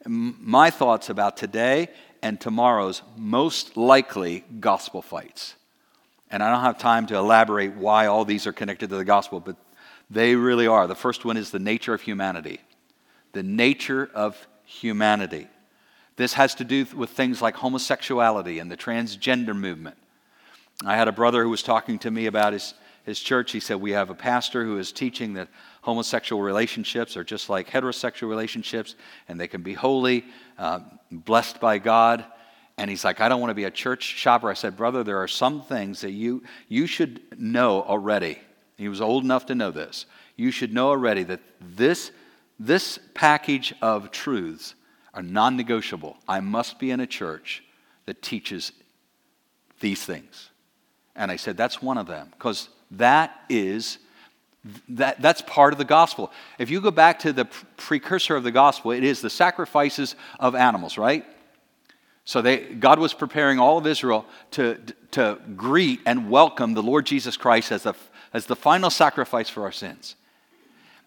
my 0.07 0.71
thoughts 0.71 1.11
about 1.11 1.37
today 1.37 1.89
and 2.23 2.41
tomorrow's 2.41 3.03
most 3.17 3.77
likely 3.77 4.45
gospel 4.61 5.03
fights. 5.03 5.57
And 6.31 6.43
I 6.43 6.51
don't 6.51 6.63
have 6.63 6.79
time 6.79 7.07
to 7.09 7.17
elaborate 7.17 7.75
why 7.75 8.07
all 8.07 8.25
these 8.25 8.47
are 8.47 8.53
connected 8.53 8.91
to 8.91 8.97
the 8.97 9.05
gospel, 9.05 9.41
but 9.41 9.57
they 10.09 10.37
really 10.37 10.67
are. 10.67 10.87
The 10.87 10.95
first 10.95 11.25
one 11.25 11.37
is 11.37 11.51
the 11.51 11.59
nature 11.59 11.95
of 11.95 12.01
humanity. 12.01 12.61
The 13.33 13.43
nature 13.43 14.09
of 14.15 14.47
humanity. 14.65 15.49
This 16.17 16.35
has 16.35 16.55
to 16.57 16.65
do 16.65 16.87
with 16.95 17.11
things 17.11 17.41
like 17.41 17.57
homosexuality 17.57 18.59
and 18.59 18.71
the 18.71 18.77
transgender 18.77 19.57
movement. 19.57 19.97
I 20.85 20.97
had 20.97 21.09
a 21.09 21.13
brother 21.13 21.43
who 21.43 21.51
was 21.51 21.63
talking 21.63 21.99
to 22.01 22.11
me 22.11 22.27
about 22.27 22.53
his, 22.53 22.75
his 23.05 23.21
church. 23.21 23.53
He 23.53 23.61
said, 23.61 23.77
We 23.77 23.93
have 23.93 24.11
a 24.11 24.15
pastor 24.15 24.65
who 24.65 24.79
is 24.79 24.93
teaching 24.93 25.35
that 25.35 25.49
homosexual 25.83 26.43
relationships 26.43 27.17
are 27.17 27.25
just 27.25 27.49
like 27.49 27.71
heterosexual 27.71 28.29
relationships 28.29 28.95
and 29.29 29.39
they 29.41 29.49
can 29.49 29.63
be 29.63 29.75
holy, 29.75 30.25
uh, 30.59 30.81
blessed 31.11 31.61
by 31.61 31.79
God. 31.79 32.25
And 32.79 32.91
he's 32.91 33.05
like, 33.05 33.21
I 33.21 33.29
don't 33.29 33.41
want 33.41 33.51
to 33.51 33.55
be 33.55 33.65
a 33.65 33.71
church 33.71 34.03
shopper. 34.03 34.51
I 34.51 34.55
said, 34.55 34.77
Brother, 34.77 35.05
there 35.05 35.19
are 35.19 35.29
some 35.29 35.63
things 35.63 36.01
that 36.01 36.13
you, 36.13 36.43
you 36.69 36.87
should 36.87 37.21
know 37.39 37.83
already. 37.83 38.39
He 38.77 38.89
was 38.89 39.01
old 39.01 39.25
enough 39.25 39.47
to 39.47 39.55
know 39.55 39.71
this. 39.71 40.07
You 40.37 40.51
should 40.51 40.73
know 40.73 40.89
already 40.89 41.23
that 41.25 41.41
this, 41.61 42.11
this 42.59 42.99
package 43.15 43.75
of 43.81 44.11
truths 44.11 44.75
are 45.15 45.23
non 45.23 45.57
negotiable. 45.57 46.17
I 46.29 46.41
must 46.41 46.79
be 46.79 46.91
in 46.91 47.01
a 47.01 47.07
church 47.07 47.63
that 48.07 48.23
teaches 48.23 48.73
these 49.81 50.05
things. 50.05 50.51
And 51.15 51.31
I 51.31 51.37
said, 51.37 51.57
That's 51.57 51.83
one 51.83 51.99
of 51.99 52.07
them, 52.07 52.29
because 52.33 52.69
that 52.93 53.41
is. 53.49 53.99
That, 54.91 55.21
that's 55.21 55.43
part 55.43 55.73
of 55.73 55.79
the 55.81 55.85
gospel. 55.85 56.31
If 56.57 56.71
you 56.71 56.81
go 56.81 56.93
back 56.93 57.19
to 57.21 57.33
the 57.33 57.47
precursor 57.79 58.37
of 58.37 58.45
the 58.45 58.53
gospel, 58.53 58.93
it 58.93 59.03
is 59.03 59.21
the 59.21 59.29
sacrifices 59.29 60.15
of 60.39 60.55
animals, 60.55 60.97
right? 60.97 61.27
So 62.25 62.43
they, 62.43 62.59
God 62.59 63.01
was 63.01 63.13
preparing 63.13 63.59
all 63.59 63.79
of 63.79 63.89
Israel 63.89 64.25
to, 64.53 64.79
to 65.13 65.41
greet 65.57 66.01
and 66.07 66.31
welcome 66.31 66.75
the 66.75 66.83
Lord 66.83 67.07
Jesus 67.07 67.37
Christ 67.37 67.73
as 67.73 67.83
the, 67.83 67.95
as 68.33 68.47
the 68.47 68.55
final 68.55 68.89
sacrifice 68.89 69.49
for 69.49 69.65
our 69.65 69.73
sins. 69.73 70.15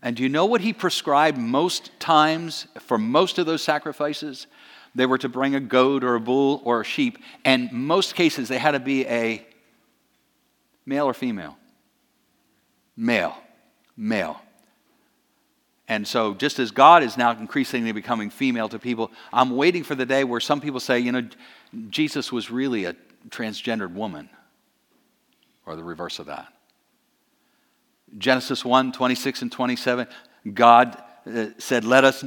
And 0.05 0.15
do 0.15 0.21
you 0.21 0.29
know 0.29 0.45
what 0.45 0.61
he 0.61 0.71
prescribed 0.71 1.35
most 1.35 1.89
times 1.99 2.67
for 2.79 2.95
most 2.99 3.39
of 3.39 3.47
those 3.47 3.63
sacrifices? 3.63 4.45
They 4.93 5.07
were 5.07 5.17
to 5.17 5.27
bring 5.27 5.55
a 5.55 5.59
goat 5.59 6.03
or 6.03 6.13
a 6.13 6.19
bull 6.19 6.61
or 6.63 6.81
a 6.81 6.83
sheep, 6.85 7.17
and 7.43 7.71
most 7.71 8.13
cases 8.13 8.47
they 8.47 8.59
had 8.59 8.71
to 8.71 8.79
be 8.79 9.07
a 9.07 9.43
male 10.85 11.07
or 11.07 11.15
female. 11.15 11.57
Male. 12.95 13.35
Male. 13.97 14.39
And 15.87 16.07
so, 16.07 16.35
just 16.35 16.59
as 16.59 16.69
God 16.69 17.01
is 17.01 17.17
now 17.17 17.31
increasingly 17.31 17.91
becoming 17.91 18.29
female 18.29 18.69
to 18.69 18.77
people, 18.77 19.11
I'm 19.33 19.55
waiting 19.55 19.83
for 19.83 19.95
the 19.95 20.05
day 20.05 20.23
where 20.23 20.39
some 20.39 20.61
people 20.61 20.79
say, 20.79 20.99
you 20.99 21.11
know, 21.11 21.27
Jesus 21.89 22.31
was 22.31 22.51
really 22.51 22.85
a 22.85 22.95
transgendered 23.29 23.93
woman, 23.93 24.29
or 25.65 25.75
the 25.75 25.83
reverse 25.83 26.19
of 26.19 26.27
that. 26.27 26.54
Genesis 28.17 28.63
1 28.63 28.91
26 28.91 29.41
and 29.41 29.51
27, 29.51 30.07
God 30.53 31.01
uh, 31.25 31.47
said, 31.57 31.83
Let 31.83 32.03
us 32.03 32.23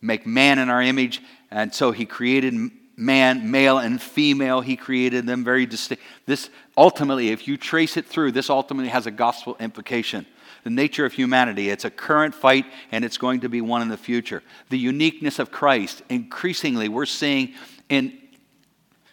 make 0.00 0.26
man 0.26 0.58
in 0.58 0.70
our 0.70 0.82
image. 0.82 1.22
And 1.50 1.74
so 1.74 1.92
he 1.92 2.06
created 2.06 2.54
man, 2.96 3.50
male 3.50 3.78
and 3.78 4.00
female, 4.00 4.60
he 4.60 4.76
created 4.76 5.26
them 5.26 5.42
very 5.42 5.66
distinct. 5.66 6.02
This 6.26 6.50
ultimately, 6.76 7.30
if 7.30 7.48
you 7.48 7.56
trace 7.56 7.96
it 7.96 8.06
through, 8.06 8.32
this 8.32 8.50
ultimately 8.50 8.90
has 8.90 9.06
a 9.06 9.10
gospel 9.10 9.56
implication. 9.58 10.26
The 10.62 10.70
nature 10.70 11.06
of 11.06 11.14
humanity, 11.14 11.70
it's 11.70 11.86
a 11.86 11.90
current 11.90 12.34
fight 12.34 12.66
and 12.92 13.04
it's 13.04 13.16
going 13.16 13.40
to 13.40 13.48
be 13.48 13.62
one 13.62 13.80
in 13.80 13.88
the 13.88 13.96
future. 13.96 14.42
The 14.68 14.78
uniqueness 14.78 15.38
of 15.38 15.50
Christ, 15.50 16.02
increasingly, 16.10 16.88
we're 16.88 17.06
seeing 17.06 17.54
in 17.88 18.18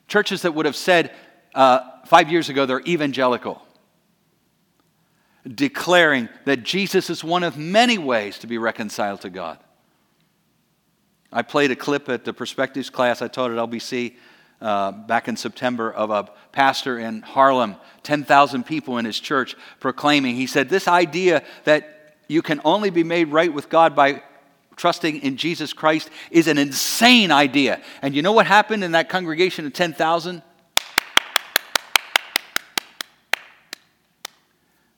churches 0.10 0.41
that 0.41 0.54
would 0.54 0.66
have 0.66 0.76
said 0.76 1.12
uh, 1.56 1.80
five 2.06 2.30
years 2.32 2.50
ago 2.50 2.66
they're 2.66 2.82
evangelical 2.82 3.62
declaring 5.56 6.30
that 6.45 6.64
Jesus 6.64 7.10
is 7.10 7.24
one 7.24 7.43
of 7.43 7.58
many 7.58 7.98
ways 7.98 8.39
to 8.39 8.48
be 8.48 8.58
reconciled 8.58 9.22
to 9.22 9.30
God. 9.30 9.60
I 11.32 11.41
played 11.41 11.72
a 11.72 11.76
clip 11.76 12.10
at 12.10 12.26
the 12.26 12.34
Perspectives 12.34 12.89
class 12.89 13.22
I 13.22 13.28
taught 13.28 13.52
at 13.52 13.58
LBC 13.58 14.16
uh, 14.62 14.91
back 14.91 15.28
in 15.28 15.38
September 15.38 15.91
of 15.91 16.10
a 16.10 16.30
pastor 16.52 16.98
in 16.98 17.22
Harlem, 17.22 17.76
10,000 18.04 18.66
people 18.66 18.98
in 18.98 19.06
his 19.06 19.20
church 19.20 19.56
proclaiming. 19.80 20.36
He 20.36 20.48
said, 20.48 20.70
This 20.70 20.88
idea 20.88 21.43
that 21.66 22.16
you 22.28 22.41
can 22.41 22.62
only 22.66 22.89
be 22.89 23.04
made 23.04 23.30
right 23.30 23.54
with 23.54 23.70
God 23.70 23.95
by 23.95 24.24
trusting 24.76 25.22
in 25.22 25.38
Jesus 25.38 25.74
Christ 25.74 26.10
is 26.32 26.48
an 26.48 26.58
insane 26.58 27.32
idea. 27.32 27.82
And 28.02 28.16
you 28.16 28.22
know 28.22 28.32
what 28.32 28.48
happened 28.48 28.84
in 28.84 28.93
that 28.93 29.10
congregation 29.10 29.66
of 29.66 29.74
10,000? 29.74 30.41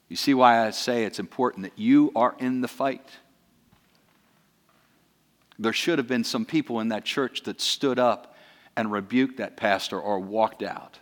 You 0.10 0.16
see 0.16 0.34
why 0.34 0.66
I 0.66 0.72
say 0.72 1.05
it's 1.05 1.20
important 1.20 1.64
that 1.64 1.78
you 1.78 2.12
are 2.16 2.36
in 2.39 2.62
the 2.62 2.68
fight. 2.68 3.07
There 5.60 5.74
should 5.74 5.99
have 5.99 6.07
been 6.07 6.24
some 6.24 6.45
people 6.45 6.80
in 6.80 6.89
that 6.89 7.05
church 7.05 7.43
that 7.43 7.62
stood 7.62 7.99
up 7.99 8.36
and 8.76 8.91
rebuked 8.91 9.38
that 9.38 9.55
pastor 9.55 9.99
or 9.99 10.20
walked 10.20 10.64
out. 10.64 10.99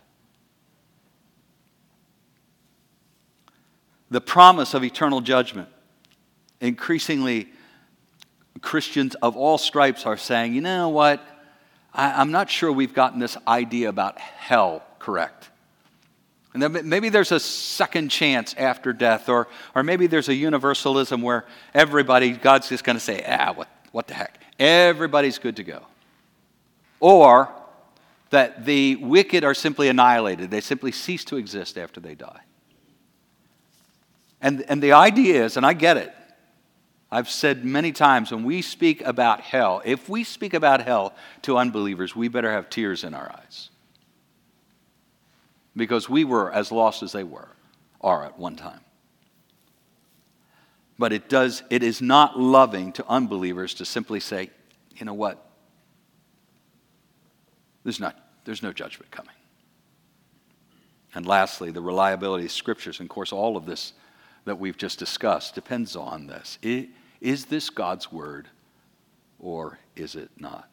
The 4.10 4.20
promise 4.20 4.74
of 4.74 4.84
eternal 4.84 5.20
judgment. 5.20 5.68
Increasingly, 6.60 7.48
Christians 8.60 9.14
of 9.16 9.36
all 9.36 9.58
stripes 9.58 10.06
are 10.06 10.16
saying, 10.16 10.54
you 10.54 10.60
know 10.60 10.88
what? 10.88 11.24
I, 11.94 12.20
am 12.20 12.30
not 12.30 12.50
sure 12.50 12.72
we've 12.72 12.94
gotten 12.94 13.20
this 13.20 13.36
idea 13.46 13.88
about 13.88 14.18
hell 14.18 14.82
correct. 14.98 15.50
And 16.54 16.62
then 16.62 16.88
maybe 16.88 17.08
there's 17.08 17.32
a 17.32 17.40
second 17.40 18.08
chance 18.08 18.54
after 18.56 18.92
death, 18.92 19.28
or, 19.28 19.48
or 19.74 19.82
maybe 19.82 20.06
there's 20.06 20.28
a 20.28 20.34
universalism 20.34 21.20
where 21.20 21.44
everybody, 21.74 22.32
God's 22.32 22.68
just 22.68 22.84
going 22.84 22.96
to 22.96 23.00
say, 23.00 23.24
ah, 23.28 23.52
what, 23.52 23.68
what 23.92 24.06
the 24.06 24.14
heck? 24.14 24.40
Everybody's 24.58 25.38
good 25.38 25.56
to 25.56 25.64
go. 25.64 25.82
Or 27.00 27.52
that 28.30 28.64
the 28.64 28.96
wicked 28.96 29.44
are 29.44 29.54
simply 29.54 29.88
annihilated, 29.88 30.50
they 30.50 30.60
simply 30.60 30.92
cease 30.92 31.24
to 31.26 31.36
exist 31.36 31.78
after 31.78 32.00
they 32.00 32.14
die. 32.14 32.40
And, 34.40 34.64
and 34.68 34.82
the 34.82 34.92
idea 34.92 35.44
is, 35.44 35.56
and 35.56 35.66
I 35.66 35.72
get 35.72 35.96
it, 35.96 36.12
I've 37.10 37.30
said 37.30 37.64
many 37.64 37.92
times 37.92 38.30
when 38.30 38.44
we 38.44 38.62
speak 38.62 39.00
about 39.02 39.40
hell, 39.40 39.80
if 39.84 40.08
we 40.08 40.24
speak 40.24 40.54
about 40.54 40.82
hell 40.82 41.14
to 41.42 41.56
unbelievers, 41.56 42.14
we 42.14 42.28
better 42.28 42.50
have 42.50 42.68
tears 42.68 43.02
in 43.04 43.14
our 43.14 43.30
eyes 43.32 43.70
because 45.78 46.08
we 46.08 46.24
were 46.24 46.52
as 46.52 46.70
lost 46.70 47.02
as 47.02 47.12
they 47.12 47.24
were, 47.24 47.48
are 48.00 48.24
at 48.24 48.38
one 48.38 48.56
time. 48.56 48.80
But 50.98 51.12
it 51.12 51.28
does 51.28 51.62
it 51.70 51.82
is 51.82 52.02
not 52.02 52.38
loving 52.38 52.92
to 52.94 53.06
unbelievers 53.08 53.74
to 53.74 53.84
simply 53.84 54.20
say, 54.20 54.50
you 54.96 55.06
know 55.06 55.14
what? 55.14 55.44
There's 57.84 58.00
not 58.00 58.16
there's 58.44 58.62
no 58.62 58.72
judgment 58.72 59.10
coming. 59.10 59.34
And 61.14 61.24
lastly, 61.26 61.70
the 61.70 61.80
reliability 61.80 62.46
of 62.46 62.52
scriptures. 62.52 63.00
And 63.00 63.06
of 63.06 63.14
course, 63.14 63.32
all 63.32 63.56
of 63.56 63.64
this 63.64 63.92
that 64.44 64.58
we've 64.58 64.76
just 64.76 64.98
discussed 64.98 65.54
depends 65.54 65.96
on 65.96 66.26
this. 66.26 66.58
Is 67.20 67.46
this 67.46 67.70
God's 67.70 68.10
word 68.12 68.48
or 69.38 69.78
is 69.96 70.16
it 70.16 70.30
not? 70.38 70.68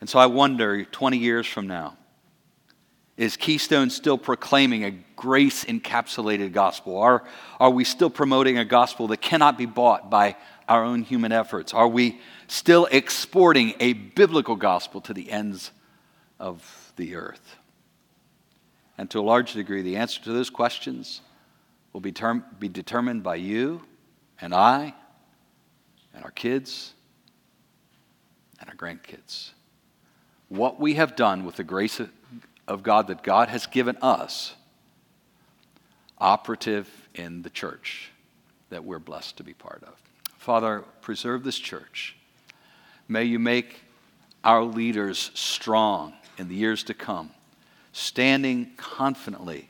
And 0.00 0.08
so 0.08 0.18
I 0.18 0.26
wonder 0.26 0.84
20 0.84 1.18
years 1.18 1.46
from 1.46 1.66
now, 1.66 1.96
is 3.20 3.36
Keystone 3.36 3.90
still 3.90 4.16
proclaiming 4.16 4.82
a 4.86 4.92
grace 5.14 5.66
encapsulated 5.66 6.52
gospel? 6.52 6.96
Are, 6.96 7.22
are 7.60 7.68
we 7.68 7.84
still 7.84 8.08
promoting 8.08 8.56
a 8.56 8.64
gospel 8.64 9.08
that 9.08 9.18
cannot 9.18 9.58
be 9.58 9.66
bought 9.66 10.08
by 10.08 10.36
our 10.66 10.82
own 10.82 11.02
human 11.02 11.30
efforts? 11.30 11.74
Are 11.74 11.86
we 11.86 12.18
still 12.48 12.88
exporting 12.90 13.74
a 13.78 13.92
biblical 13.92 14.56
gospel 14.56 15.02
to 15.02 15.12
the 15.12 15.30
ends 15.30 15.70
of 16.38 16.94
the 16.96 17.14
earth? 17.14 17.56
And 18.96 19.10
to 19.10 19.20
a 19.20 19.20
large 19.20 19.52
degree, 19.52 19.82
the 19.82 19.96
answer 19.96 20.22
to 20.22 20.32
those 20.32 20.48
questions 20.48 21.20
will 21.92 22.00
be, 22.00 22.12
term, 22.12 22.42
be 22.58 22.70
determined 22.70 23.22
by 23.22 23.34
you 23.34 23.82
and 24.40 24.54
I 24.54 24.94
and 26.14 26.24
our 26.24 26.30
kids 26.30 26.94
and 28.60 28.70
our 28.70 28.76
grandkids. 28.76 29.50
What 30.48 30.80
we 30.80 30.94
have 30.94 31.16
done 31.16 31.44
with 31.44 31.56
the 31.56 31.64
grace 31.64 32.00
of 32.00 32.08
of 32.70 32.82
God 32.82 33.08
that 33.08 33.22
God 33.22 33.48
has 33.48 33.66
given 33.66 33.96
us 34.00 34.54
operative 36.18 36.88
in 37.14 37.42
the 37.42 37.50
church 37.50 38.10
that 38.70 38.84
we're 38.84 38.98
blessed 38.98 39.36
to 39.38 39.42
be 39.42 39.52
part 39.52 39.82
of. 39.82 39.94
Father, 40.38 40.84
preserve 41.02 41.42
this 41.42 41.58
church. 41.58 42.16
May 43.08 43.24
you 43.24 43.38
make 43.38 43.80
our 44.44 44.62
leaders 44.62 45.30
strong 45.34 46.14
in 46.38 46.48
the 46.48 46.54
years 46.54 46.84
to 46.84 46.94
come, 46.94 47.30
standing 47.92 48.70
confidently, 48.76 49.68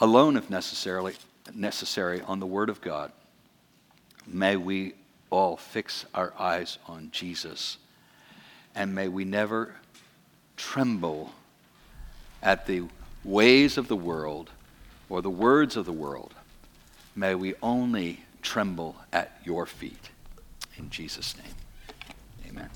alone 0.00 0.36
if 0.36 0.48
necessarily, 0.48 1.14
necessary, 1.54 2.22
on 2.22 2.40
the 2.40 2.46
Word 2.46 2.70
of 2.70 2.80
God. 2.80 3.12
May 4.26 4.56
we 4.56 4.94
all 5.28 5.56
fix 5.56 6.06
our 6.14 6.32
eyes 6.38 6.78
on 6.88 7.10
Jesus 7.12 7.76
And 8.74 8.94
may 8.94 9.08
we 9.08 9.24
never 9.24 9.74
tremble 10.56 11.32
at 12.44 12.66
the 12.66 12.82
ways 13.24 13.78
of 13.78 13.88
the 13.88 13.96
world 13.96 14.50
or 15.08 15.22
the 15.22 15.30
words 15.30 15.76
of 15.76 15.86
the 15.86 15.92
world, 15.92 16.34
may 17.16 17.34
we 17.34 17.54
only 17.62 18.20
tremble 18.42 18.94
at 19.12 19.40
your 19.44 19.66
feet. 19.66 20.10
In 20.76 20.90
Jesus' 20.90 21.34
name, 21.36 21.54
amen. 22.48 22.70